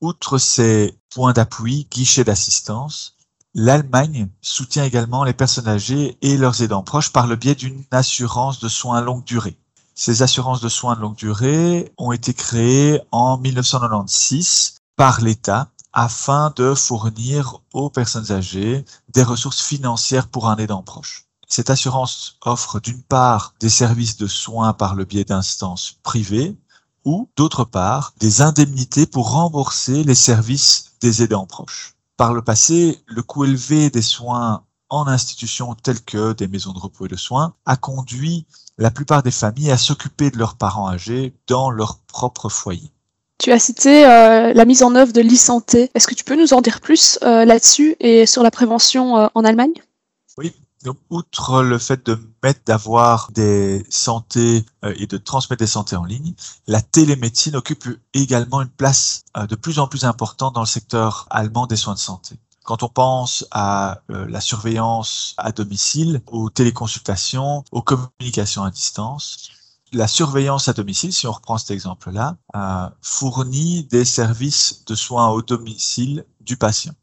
Outre 0.00 0.38
ces 0.38 0.96
points 1.10 1.32
d'appui, 1.32 1.88
guichets 1.90 2.24
d'assistance, 2.24 3.16
l'Allemagne 3.54 4.28
soutient 4.40 4.84
également 4.84 5.24
les 5.24 5.32
personnes 5.32 5.68
âgées 5.68 6.16
et 6.22 6.36
leurs 6.36 6.62
aidants 6.62 6.82
proches 6.82 7.12
par 7.12 7.26
le 7.26 7.36
biais 7.36 7.56
d'une 7.56 7.82
assurance 7.90 8.60
de 8.60 8.68
soins 8.68 9.00
longue 9.00 9.24
durée. 9.24 9.58
Ces 9.94 10.22
assurances 10.22 10.60
de 10.60 10.68
soins 10.68 10.94
de 10.94 11.00
longue 11.00 11.16
durée 11.16 11.92
ont 11.98 12.12
été 12.12 12.32
créées 12.32 13.00
en 13.10 13.36
1996 13.38 14.76
par 14.94 15.20
l'État 15.20 15.72
afin 15.92 16.52
de 16.54 16.74
fournir 16.74 17.60
aux 17.72 17.90
personnes 17.90 18.30
âgées 18.30 18.84
des 19.12 19.24
ressources 19.24 19.60
financières 19.60 20.28
pour 20.28 20.48
un 20.48 20.56
aidant 20.56 20.82
proche. 20.82 21.27
Cette 21.48 21.70
assurance 21.70 22.36
offre 22.44 22.78
d'une 22.78 23.02
part 23.02 23.54
des 23.58 23.70
services 23.70 24.18
de 24.18 24.26
soins 24.26 24.74
par 24.74 24.94
le 24.94 25.06
biais 25.06 25.24
d'instances 25.24 25.96
privées 26.02 26.56
ou 27.06 27.30
d'autre 27.36 27.64
part 27.64 28.12
des 28.20 28.42
indemnités 28.42 29.06
pour 29.06 29.30
rembourser 29.30 30.04
les 30.04 30.14
services 30.14 30.92
des 31.00 31.22
aidants 31.22 31.46
proches. 31.46 31.94
Par 32.18 32.34
le 32.34 32.42
passé, 32.42 33.00
le 33.06 33.22
coût 33.22 33.46
élevé 33.46 33.88
des 33.88 34.02
soins 34.02 34.64
en 34.90 35.06
institutions 35.06 35.74
telles 35.74 36.02
que 36.02 36.34
des 36.34 36.48
maisons 36.48 36.72
de 36.72 36.78
repos 36.78 37.06
et 37.06 37.08
de 37.08 37.16
soins 37.16 37.54
a 37.64 37.76
conduit 37.76 38.46
la 38.76 38.90
plupart 38.90 39.22
des 39.22 39.30
familles 39.30 39.70
à 39.70 39.78
s'occuper 39.78 40.30
de 40.30 40.36
leurs 40.36 40.56
parents 40.56 40.88
âgés 40.90 41.34
dans 41.46 41.70
leur 41.70 41.98
propre 41.98 42.50
foyer. 42.50 42.90
Tu 43.38 43.52
as 43.52 43.58
cité 43.58 44.04
euh, 44.04 44.52
la 44.52 44.64
mise 44.66 44.82
en 44.82 44.94
œuvre 44.94 45.12
de 45.12 45.20
l'e-santé. 45.20 45.90
Est-ce 45.94 46.08
que 46.08 46.14
tu 46.14 46.24
peux 46.24 46.36
nous 46.36 46.52
en 46.52 46.60
dire 46.60 46.80
plus 46.80 47.18
euh, 47.22 47.44
là-dessus 47.44 47.96
et 48.00 48.26
sur 48.26 48.42
la 48.42 48.50
prévention 48.50 49.16
euh, 49.16 49.28
en 49.34 49.44
Allemagne? 49.44 49.74
Oui, 50.36 50.52
outre 51.10 51.62
le 51.62 51.78
fait 51.78 52.06
de 52.06 52.18
mettre, 52.42 52.60
d'avoir 52.66 53.30
des 53.32 53.84
santé 53.90 54.64
et 54.82 55.06
de 55.06 55.16
transmettre 55.16 55.60
des 55.60 55.66
santé 55.66 55.96
en 55.96 56.04
ligne, 56.04 56.34
la 56.66 56.80
télémédecine 56.80 57.56
occupe 57.56 57.88
également 58.14 58.62
une 58.62 58.68
place 58.68 59.24
de 59.36 59.54
plus 59.56 59.78
en 59.78 59.88
plus 59.88 60.04
importante 60.04 60.54
dans 60.54 60.60
le 60.62 60.66
secteur 60.66 61.26
allemand 61.30 61.66
des 61.66 61.76
soins 61.76 61.94
de 61.94 61.98
santé. 61.98 62.36
Quand 62.64 62.82
on 62.82 62.88
pense 62.88 63.46
à 63.50 64.02
la 64.08 64.40
surveillance 64.40 65.34
à 65.36 65.52
domicile, 65.52 66.22
aux 66.26 66.50
téléconsultations, 66.50 67.64
aux 67.72 67.82
communications 67.82 68.62
à 68.62 68.70
distance, 68.70 69.50
la 69.92 70.06
surveillance 70.06 70.68
à 70.68 70.72
domicile, 70.72 71.12
si 71.12 71.26
on 71.26 71.32
reprend 71.32 71.58
cet 71.58 71.70
exemple-là, 71.70 72.36
euh, 72.54 72.88
fournit 73.00 73.84
des 73.84 74.04
services 74.04 74.84
de 74.86 74.94
soins 74.94 75.28
au 75.28 75.42
domicile 75.42 76.24
du 76.40 76.56
patient. 76.56 76.94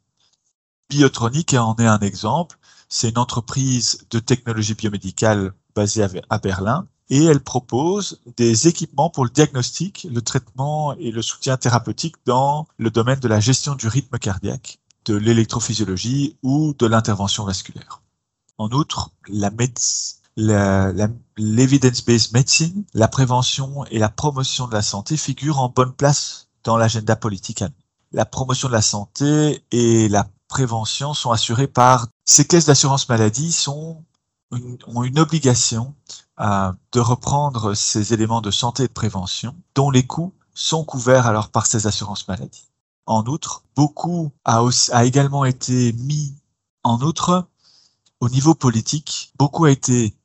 Biotronic 0.90 1.54
en 1.56 1.76
est 1.78 1.88
un 1.88 2.00
exemple. 2.00 2.60
C'est 2.88 3.10
une 3.10 3.18
entreprise 3.18 4.06
de 4.10 4.20
technologie 4.20 4.76
biomédicale 4.76 5.54
basée 5.76 6.06
à 6.30 6.38
Berlin 6.38 6.88
et 7.10 7.24
elle 7.26 7.42
propose 7.42 8.22
des 8.38 8.68
équipements 8.68 9.10
pour 9.10 9.26
le 9.26 9.30
diagnostic, 9.30 10.08
le 10.12 10.22
traitement 10.22 10.96
et 10.98 11.12
le 11.12 11.22
soutien 11.22 11.58
thérapeutique 11.58 12.16
dans 12.26 12.68
le 12.78 12.90
domaine 12.90 13.20
de 13.20 13.28
la 13.28 13.40
gestion 13.40 13.76
du 13.76 13.88
rythme 13.88 14.18
cardiaque, 14.18 14.80
de 15.06 15.16
l'électrophysiologie 15.16 16.38
ou 16.42 16.74
de 16.78 16.88
l'intervention 16.88 17.46
vasculaire. 17.46 18.02
En 18.58 18.70
outre, 18.70 19.12
la, 19.28 19.52
médecine 19.52 20.22
l'evidence-based 20.38 22.34
medicine, 22.34 22.84
la 22.94 23.08
prévention 23.08 23.86
et 23.86 24.00
la 24.00 24.10
promotion 24.10 24.68
de 24.68 24.74
la 24.74 24.82
santé 24.82 25.18
figurent 25.18 25.60
en 25.60 25.70
bonne 25.70 25.94
place 25.94 26.50
dans 26.64 26.78
l'agenda 26.78 27.16
politique. 27.16 27.64
La 28.12 28.26
promotion 28.26 28.68
de 28.68 28.74
la 28.74 28.82
santé 28.82 29.64
et 29.72 30.10
la 30.10 30.28
prévention 30.48 31.14
sont 31.14 31.32
assurées 31.32 31.68
par 31.68 32.08
ces 32.26 32.46
caisses 32.46 32.66
d'assurance 32.66 33.10
maladie 33.10 33.52
sont 33.52 34.04
ont 34.88 35.04
une 35.04 35.20
obligation 35.20 35.96
euh, 36.40 36.72
de 36.92 37.00
reprendre 37.00 37.74
ces 37.74 38.14
éléments 38.14 38.42
de 38.42 38.52
santé 38.52 38.84
et 38.84 38.88
de 38.88 38.94
prévention 38.94 39.56
dont 39.74 39.90
les 39.90 40.06
coûts 40.06 40.34
sont 40.54 40.84
couverts 40.84 41.28
alors 41.28 41.50
par 41.50 41.66
ces 41.66 41.88
assurances 41.88 42.28
maladie. 42.28 42.70
En 43.06 43.26
outre, 43.26 43.64
beaucoup 43.76 44.32
a, 44.46 44.64
a 44.92 45.06
également 45.06 45.46
été 45.46 45.94
mis 45.94 46.36
en 46.84 47.02
outre 47.02 47.48
au 48.20 48.30
niveau 48.30 48.56
politique, 48.56 49.34
beaucoup 49.38 49.66
a 49.66 49.72
été 49.72 50.16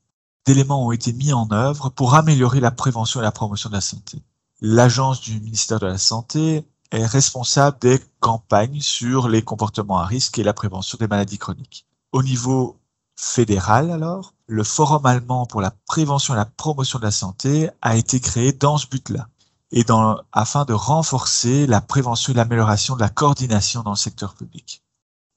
d'éléments 0.47 0.87
ont 0.87 0.93
été 0.93 1.13
mis 1.13 1.33
en 1.33 1.51
œuvre 1.51 1.91
pour 1.91 2.15
améliorer 2.15 2.61
la 2.61 2.71
prévention 2.71 3.21
et 3.21 3.23
la 3.23 3.33
promotion 3.33 3.69
de 3.69 3.75
la 3.75 3.81
santé. 3.81 4.23
L'agence 4.61 5.21
du 5.21 5.41
ministère 5.41 5.81
de 5.81 5.87
la 5.87 5.99
Santé 5.99 6.65
est 6.91 7.07
responsable 7.07 7.79
des 7.81 8.01
campagnes 8.21 8.81
sur 8.81 9.29
les 9.29 9.43
comportements 9.43 9.99
à 9.99 10.07
risque 10.07 10.39
et 10.39 10.43
la 10.43 10.53
prévention 10.53 10.99
des 11.01 11.07
maladies 11.07 11.39
chroniques. 11.39 11.87
Au 12.13 12.23
niveau 12.23 12.79
fédéral, 13.17 13.91
alors, 13.91 14.35
le 14.47 14.65
Forum 14.65 15.07
allemand 15.07 15.47
pour 15.47 15.61
la 15.61 15.73
prévention 15.87 16.35
et 16.35 16.37
la 16.37 16.47
promotion 16.47 16.99
de 16.99 17.05
la 17.05 17.11
santé 17.11 17.71
a 17.83 17.97
été 17.97 18.19
créé 18.19 18.53
dans 18.53 18.79
ce 18.79 18.87
but-là 18.87 19.29
et 19.73 19.85
dans, 19.85 20.21
afin 20.33 20.65
de 20.65 20.73
renforcer 20.73 21.67
la 21.67 21.81
prévention 21.81 22.33
et 22.33 22.37
l'amélioration 22.37 22.97
de 22.97 23.01
la 23.01 23.09
coordination 23.09 23.83
dans 23.83 23.91
le 23.91 23.97
secteur 23.97 24.35
public. 24.35 24.83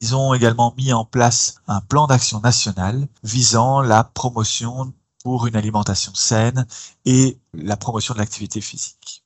Ils 0.01 0.15
ont 0.15 0.33
également 0.33 0.73
mis 0.77 0.91
en 0.91 1.05
place 1.05 1.55
un 1.67 1.81
plan 1.81 2.07
d'action 2.07 2.41
national 2.41 3.07
visant 3.23 3.81
la 3.81 4.03
promotion 4.03 4.93
pour 5.23 5.47
une 5.47 5.55
alimentation 5.55 6.13
saine 6.13 6.65
et 7.05 7.37
la 7.53 7.77
promotion 7.77 8.13
de 8.13 8.19
l'activité 8.19 8.59
physique. 8.59 9.22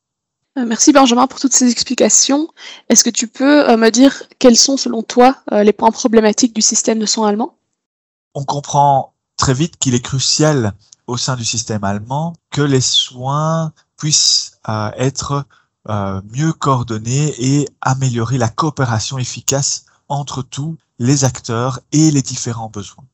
Euh, 0.58 0.65
merci 0.65 0.91
Benjamin 0.91 1.28
pour 1.28 1.39
toutes 1.39 1.54
ces 1.54 1.70
explications. 1.70 2.48
Est-ce 2.89 3.04
que 3.04 3.10
tu 3.10 3.28
peux 3.28 3.70
euh, 3.70 3.78
me 3.78 3.89
dire 3.89 4.24
quels 4.39 4.58
sont 4.58 4.76
selon 4.76 5.04
toi 5.04 5.36
euh, 5.52 5.63
les 5.63 5.74
points 5.74 5.91
problématiques 5.91 6.54
du 6.54 6.62
système 6.62 7.00
de 7.00 7.06
soins 7.06 7.28
allemand? 7.28 7.56
On 8.34 8.43
comprend 8.43 9.13
très 9.38 9.54
vite 9.54 9.78
qu'il 9.78 9.93
est 9.93 10.02
crucial 10.02 10.74
au 11.06 11.15
sein 11.15 11.36
du 11.36 11.46
système 11.46 11.84
allemand 11.84 12.34
que 12.50 12.62
les 12.62 12.82
soins 12.82 13.72
puissent 13.98 14.60
être 14.98 15.46
mieux 16.36 16.52
coordonnés 16.52 17.34
et 17.39 17.70
améliorer 17.80 18.38
la 18.38 18.50
coopération 18.50 19.17
efficace 19.17 19.86
entre 20.10 20.41
tous 20.41 20.76
les 21.00 21.24
acteurs 21.24 21.80
et 21.93 22.12
les 22.12 22.22
différents 22.22 22.70
besoins. 22.70 23.06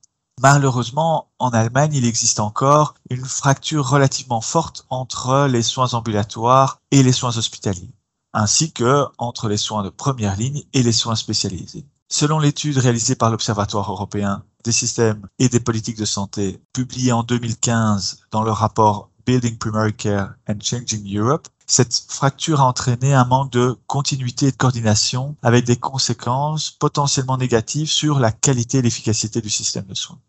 Malheureusement, 0.42 1.30
en 1.40 1.50
Allemagne, 1.52 1.94
il 1.94 2.06
existe 2.06 2.40
encore 2.40 2.96
une 3.10 3.24
fracture 3.24 3.88
relativement 3.88 4.42
forte 4.42 4.86
entre 4.90 5.48
les 5.48 5.62
soins 5.62 5.94
ambulatoires 5.94 6.82
et 6.92 7.04
les 7.04 7.12
soins 7.12 7.38
hospitaliers, 7.38 7.94
ainsi 8.34 8.72
que 8.72 9.06
entre 9.18 9.48
les 9.48 9.58
soins 9.58 9.84
de 9.84 9.90
première 9.90 10.36
ligne 10.36 10.64
et 10.74 10.84
les 10.84 10.92
soins 10.92 11.16
spécialisés. 11.16 11.86
Selon 12.10 12.40
l'étude 12.40 12.78
réalisée 12.78 13.16
par 13.16 13.30
l'Observatoire 13.30 13.92
européen 13.92 14.44
des 14.64 14.72
systèmes 14.72 15.28
et 15.40 15.50
des 15.50 15.60
politiques 15.60 15.98
de 15.98 16.06
santé, 16.06 16.62
publiée 16.74 17.12
en 17.12 17.24
2015 17.24 18.22
dans 18.32 18.44
le 18.44 18.52
rapport 18.52 19.10
Building 19.26 19.58
Primary 19.58 19.94
Care 19.94 20.34
and 20.50 20.60
Changing 20.62 21.18
Europe, 21.18 21.48
cette 21.66 22.06
fracture 22.08 22.62
a 22.62 22.66
entraîné 22.66 23.14
un 23.14 23.26
manque 23.26 23.52
de 23.52 23.78
continuité 23.88 24.48
et 24.48 24.52
de 24.52 24.58
coordination 24.58 25.36
avec 25.42 25.66
des 25.66 25.78
conséquences 25.78 26.72
potentiellement 26.72 27.38
négatives 27.38 27.90
sur 27.90 28.20
la 28.20 28.32
qualité 28.32 28.80
et 28.80 28.82
l'efficacité 28.82 29.42
du 29.42 29.50
système 29.50 29.86
de 29.86 29.94
soins. 29.94 30.20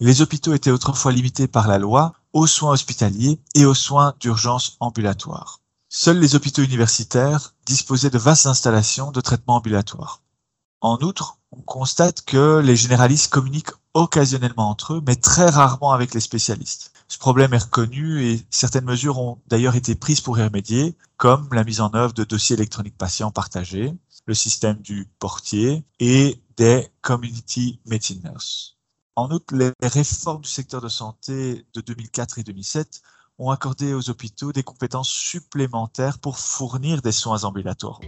Les 0.00 0.20
hôpitaux 0.20 0.54
étaient 0.54 0.70
autrefois 0.70 1.12
limités 1.12 1.46
par 1.46 1.68
la 1.68 1.78
loi 1.78 2.12
aux 2.32 2.46
soins 2.46 2.72
hospitaliers 2.72 3.40
et 3.54 3.64
aux 3.64 3.74
soins 3.74 4.14
d'urgence 4.20 4.76
ambulatoires. 4.80 5.60
Seuls 5.88 6.18
les 6.18 6.34
hôpitaux 6.34 6.62
universitaires 6.62 7.54
disposaient 7.66 8.10
de 8.10 8.18
vastes 8.18 8.46
installations 8.46 9.12
de 9.12 9.20
traitement 9.20 9.56
ambulatoire. 9.56 10.22
En 10.80 10.98
outre, 11.02 11.36
on 11.52 11.60
constate 11.60 12.22
que 12.22 12.58
les 12.58 12.76
généralistes 12.76 13.30
communiquent 13.30 13.74
occasionnellement 13.94 14.70
entre 14.70 14.94
eux, 14.94 15.02
mais 15.06 15.16
très 15.16 15.50
rarement 15.50 15.92
avec 15.92 16.14
les 16.14 16.20
spécialistes. 16.20 16.91
Ce 17.12 17.18
problème 17.18 17.52
est 17.52 17.58
reconnu 17.58 18.24
et 18.24 18.40
certaines 18.48 18.86
mesures 18.86 19.18
ont 19.18 19.36
d'ailleurs 19.46 19.76
été 19.76 19.94
prises 19.94 20.22
pour 20.22 20.38
y 20.38 20.42
remédier, 20.42 20.96
comme 21.18 21.46
la 21.52 21.62
mise 21.62 21.82
en 21.82 21.92
œuvre 21.92 22.14
de 22.14 22.24
dossiers 22.24 22.56
électroniques 22.56 22.96
patients 22.96 23.30
partagés, 23.30 23.92
le 24.24 24.32
système 24.32 24.78
du 24.78 25.10
portier 25.18 25.84
et 26.00 26.40
des 26.56 26.88
community 27.02 27.80
maintainers. 27.84 28.78
En 29.14 29.30
outre, 29.30 29.54
les 29.54 29.72
réformes 29.82 30.40
du 30.40 30.48
secteur 30.48 30.80
de 30.80 30.88
santé 30.88 31.66
de 31.74 31.82
2004 31.82 32.38
et 32.38 32.44
2007 32.44 33.02
ont 33.38 33.50
accordé 33.50 33.92
aux 33.92 34.08
hôpitaux 34.08 34.54
des 34.54 34.62
compétences 34.62 35.10
supplémentaires 35.10 36.18
pour 36.18 36.38
fournir 36.38 37.02
des 37.02 37.12
soins 37.12 37.44
ambulatoires. 37.44 38.00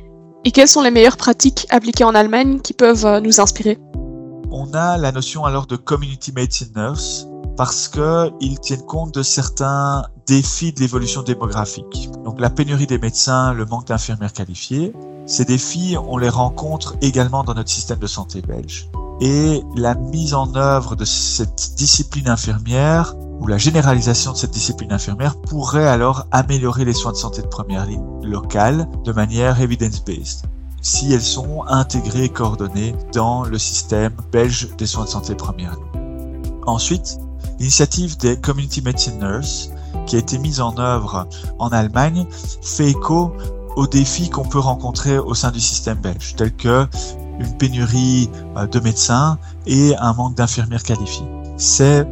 Et 0.46 0.50
quelles 0.50 0.66
sont 0.66 0.80
les 0.80 0.90
meilleures 0.90 1.18
pratiques 1.18 1.66
appliquées 1.68 2.04
en 2.04 2.14
Allemagne 2.14 2.58
qui 2.58 2.72
peuvent 2.72 3.04
euh, 3.04 3.20
nous 3.20 3.38
inspirer? 3.38 3.78
On 4.50 4.72
a 4.72 4.96
la 4.96 5.12
notion 5.12 5.44
alors 5.44 5.66
de 5.66 5.76
community 5.76 6.32
maintainers 6.32 7.26
parce 7.56 7.88
qu'ils 7.88 8.60
tiennent 8.60 8.82
compte 8.82 9.14
de 9.14 9.22
certains 9.22 10.04
défis 10.26 10.72
de 10.72 10.80
l'évolution 10.80 11.22
démographique. 11.22 12.10
Donc 12.24 12.40
la 12.40 12.50
pénurie 12.50 12.86
des 12.86 12.98
médecins, 12.98 13.52
le 13.52 13.64
manque 13.66 13.86
d'infirmières 13.86 14.32
qualifiées, 14.32 14.92
ces 15.26 15.44
défis, 15.44 15.96
on 16.08 16.18
les 16.18 16.28
rencontre 16.28 16.96
également 17.00 17.44
dans 17.44 17.54
notre 17.54 17.70
système 17.70 17.98
de 17.98 18.06
santé 18.06 18.42
belge. 18.42 18.90
Et 19.20 19.62
la 19.76 19.94
mise 19.94 20.34
en 20.34 20.54
œuvre 20.54 20.96
de 20.96 21.04
cette 21.04 21.74
discipline 21.76 22.28
infirmière 22.28 23.14
ou 23.40 23.46
la 23.46 23.58
généralisation 23.58 24.32
de 24.32 24.36
cette 24.36 24.50
discipline 24.50 24.92
infirmière 24.92 25.36
pourrait 25.36 25.86
alors 25.86 26.26
améliorer 26.30 26.84
les 26.84 26.92
soins 26.92 27.12
de 27.12 27.16
santé 27.16 27.42
de 27.42 27.46
première 27.46 27.86
ligne 27.86 28.04
locale 28.22 28.88
de 29.04 29.12
manière 29.12 29.60
evidence-based 29.60 30.46
si 30.84 31.12
elles 31.14 31.22
sont 31.22 31.64
intégrées 31.66 32.24
et 32.24 32.28
coordonnées 32.28 32.94
dans 33.14 33.44
le 33.44 33.58
système 33.58 34.12
belge 34.30 34.68
des 34.76 34.86
soins 34.86 35.04
de 35.04 35.08
santé 35.08 35.32
de 35.32 35.38
première 35.38 35.72
ligne. 35.72 36.60
Ensuite, 36.66 37.18
L'initiative 37.64 38.18
des 38.18 38.36
Community 38.36 38.82
Medicine 38.82 39.18
Nurse, 39.20 39.70
qui 40.04 40.16
a 40.16 40.18
été 40.18 40.36
mise 40.36 40.60
en 40.60 40.76
œuvre 40.76 41.26
en 41.58 41.68
Allemagne, 41.68 42.26
fait 42.60 42.90
écho 42.90 43.32
aux 43.74 43.86
défis 43.86 44.28
qu'on 44.28 44.44
peut 44.44 44.58
rencontrer 44.58 45.16
au 45.16 45.32
sein 45.32 45.50
du 45.50 45.60
système 45.60 45.96
belge, 45.96 46.34
tels 46.36 46.54
que 46.54 46.86
une 47.40 47.56
pénurie 47.56 48.28
euh, 48.58 48.66
de 48.66 48.80
médecins 48.80 49.38
et 49.66 49.96
un 49.96 50.12
manque 50.12 50.34
d'infirmières 50.34 50.82
qualifiées. 50.82 51.24
Ces 51.56 52.04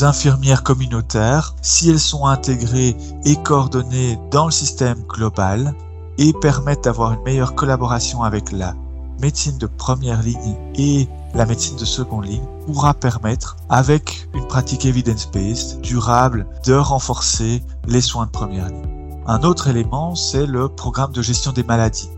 infirmières 0.00 0.62
communautaires, 0.62 1.54
si 1.60 1.90
elles 1.90 2.00
sont 2.00 2.24
intégrées 2.24 2.96
et 3.26 3.36
coordonnées 3.36 4.18
dans 4.30 4.46
le 4.46 4.52
système 4.52 5.02
global 5.06 5.74
et 6.16 6.32
permettent 6.32 6.84
d'avoir 6.84 7.12
une 7.12 7.22
meilleure 7.24 7.54
collaboration 7.54 8.22
avec 8.22 8.52
la 8.52 8.74
médecine 9.20 9.58
de 9.58 9.66
première 9.66 10.22
ligne 10.22 10.56
et 10.76 11.10
la 11.34 11.46
médecine 11.46 11.76
de 11.76 11.84
seconde 11.84 12.26
ligne 12.26 12.46
pourra 12.66 12.94
permettre, 12.94 13.56
avec 13.68 14.28
une 14.34 14.46
pratique 14.46 14.86
evidence-based, 14.86 15.80
durable, 15.80 16.46
de 16.64 16.74
renforcer 16.74 17.62
les 17.86 18.00
soins 18.00 18.26
de 18.26 18.30
première 18.30 18.68
ligne. 18.68 19.22
Un 19.26 19.42
autre 19.42 19.68
élément, 19.68 20.14
c'est 20.14 20.46
le 20.46 20.68
programme 20.68 21.12
de 21.12 21.22
gestion 21.22 21.52
des 21.52 21.64
maladies 21.64 22.10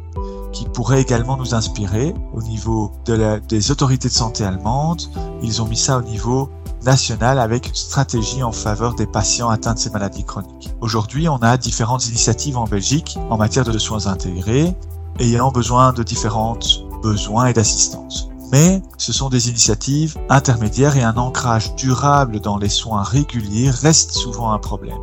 qui 0.52 0.64
pourrait 0.64 1.02
également 1.02 1.36
nous 1.36 1.54
inspirer 1.54 2.14
au 2.32 2.42
niveau 2.42 2.90
de 3.04 3.40
des 3.46 3.70
autorités 3.70 4.08
de 4.08 4.12
santé 4.14 4.42
allemandes. 4.44 5.02
Ils 5.42 5.60
ont 5.60 5.66
mis 5.66 5.76
ça 5.76 5.98
au 5.98 6.02
niveau 6.02 6.50
national 6.82 7.38
avec 7.38 7.68
une 7.68 7.74
stratégie 7.74 8.42
en 8.42 8.52
faveur 8.52 8.94
des 8.94 9.06
patients 9.06 9.50
atteints 9.50 9.74
de 9.74 9.78
ces 9.78 9.90
maladies 9.90 10.24
chroniques. 10.24 10.70
Aujourd'hui, 10.80 11.28
on 11.28 11.36
a 11.36 11.56
différentes 11.58 12.08
initiatives 12.08 12.56
en 12.56 12.64
Belgique 12.64 13.18
en 13.28 13.36
matière 13.36 13.64
de 13.64 13.78
soins 13.78 14.06
intégrés 14.06 14.74
ayant 15.18 15.50
besoin 15.50 15.92
de 15.92 16.02
différentes 16.02 16.84
besoins 17.02 17.46
et 17.46 17.52
d'assistance. 17.52 18.30
Mais 18.52 18.80
ce 18.96 19.12
sont 19.12 19.28
des 19.28 19.48
initiatives 19.48 20.16
intermédiaires 20.28 20.96
et 20.96 21.02
un 21.02 21.16
ancrage 21.16 21.74
durable 21.74 22.40
dans 22.40 22.58
les 22.58 22.68
soins 22.68 23.02
réguliers 23.02 23.70
reste 23.70 24.12
souvent 24.12 24.52
un 24.52 24.58
problème. 24.58 24.98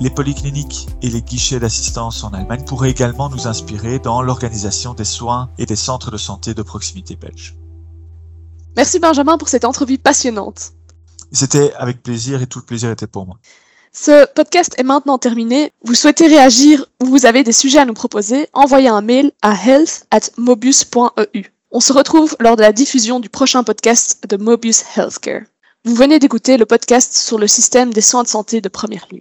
Les 0.00 0.10
polycliniques 0.10 0.86
et 1.02 1.08
les 1.08 1.22
guichets 1.22 1.58
d'assistance 1.58 2.22
en 2.22 2.30
Allemagne 2.30 2.64
pourraient 2.64 2.90
également 2.90 3.28
nous 3.30 3.48
inspirer 3.48 3.98
dans 3.98 4.22
l'organisation 4.22 4.94
des 4.94 5.04
soins 5.04 5.50
et 5.58 5.66
des 5.66 5.76
centres 5.76 6.10
de 6.10 6.18
santé 6.18 6.54
de 6.54 6.62
proximité 6.62 7.16
belges. 7.16 7.56
Merci 8.76 9.00
Benjamin 9.00 9.38
pour 9.38 9.48
cette 9.48 9.64
entrevue 9.64 9.98
passionnante. 9.98 10.72
C'était 11.32 11.72
avec 11.74 12.02
plaisir 12.02 12.42
et 12.42 12.46
tout 12.46 12.60
le 12.60 12.64
plaisir 12.64 12.90
était 12.90 13.08
pour 13.08 13.26
moi. 13.26 13.38
Ce 13.92 14.26
podcast 14.34 14.74
est 14.78 14.84
maintenant 14.84 15.18
terminé. 15.18 15.72
Vous 15.82 15.94
souhaitez 15.94 16.28
réagir 16.28 16.84
ou 17.02 17.06
vous 17.06 17.26
avez 17.26 17.42
des 17.42 17.52
sujets 17.52 17.80
à 17.80 17.84
nous 17.84 17.94
proposer, 17.94 18.48
envoyez 18.52 18.88
un 18.88 19.00
mail 19.00 19.32
à 19.42 19.54
health 19.54 20.06
at 20.12 20.30
mobius.eu. 20.36 21.57
On 21.70 21.80
se 21.80 21.92
retrouve 21.92 22.34
lors 22.40 22.56
de 22.56 22.62
la 22.62 22.72
diffusion 22.72 23.20
du 23.20 23.28
prochain 23.28 23.62
podcast 23.62 24.24
de 24.26 24.38
Mobius 24.38 24.84
Healthcare. 24.96 25.42
Vous 25.84 25.94
venez 25.94 26.18
d'écouter 26.18 26.56
le 26.56 26.64
podcast 26.64 27.14
sur 27.14 27.38
le 27.38 27.46
système 27.46 27.92
des 27.92 28.00
soins 28.00 28.22
de 28.22 28.28
santé 28.28 28.62
de 28.62 28.70
première 28.70 29.06
ligne. 29.10 29.20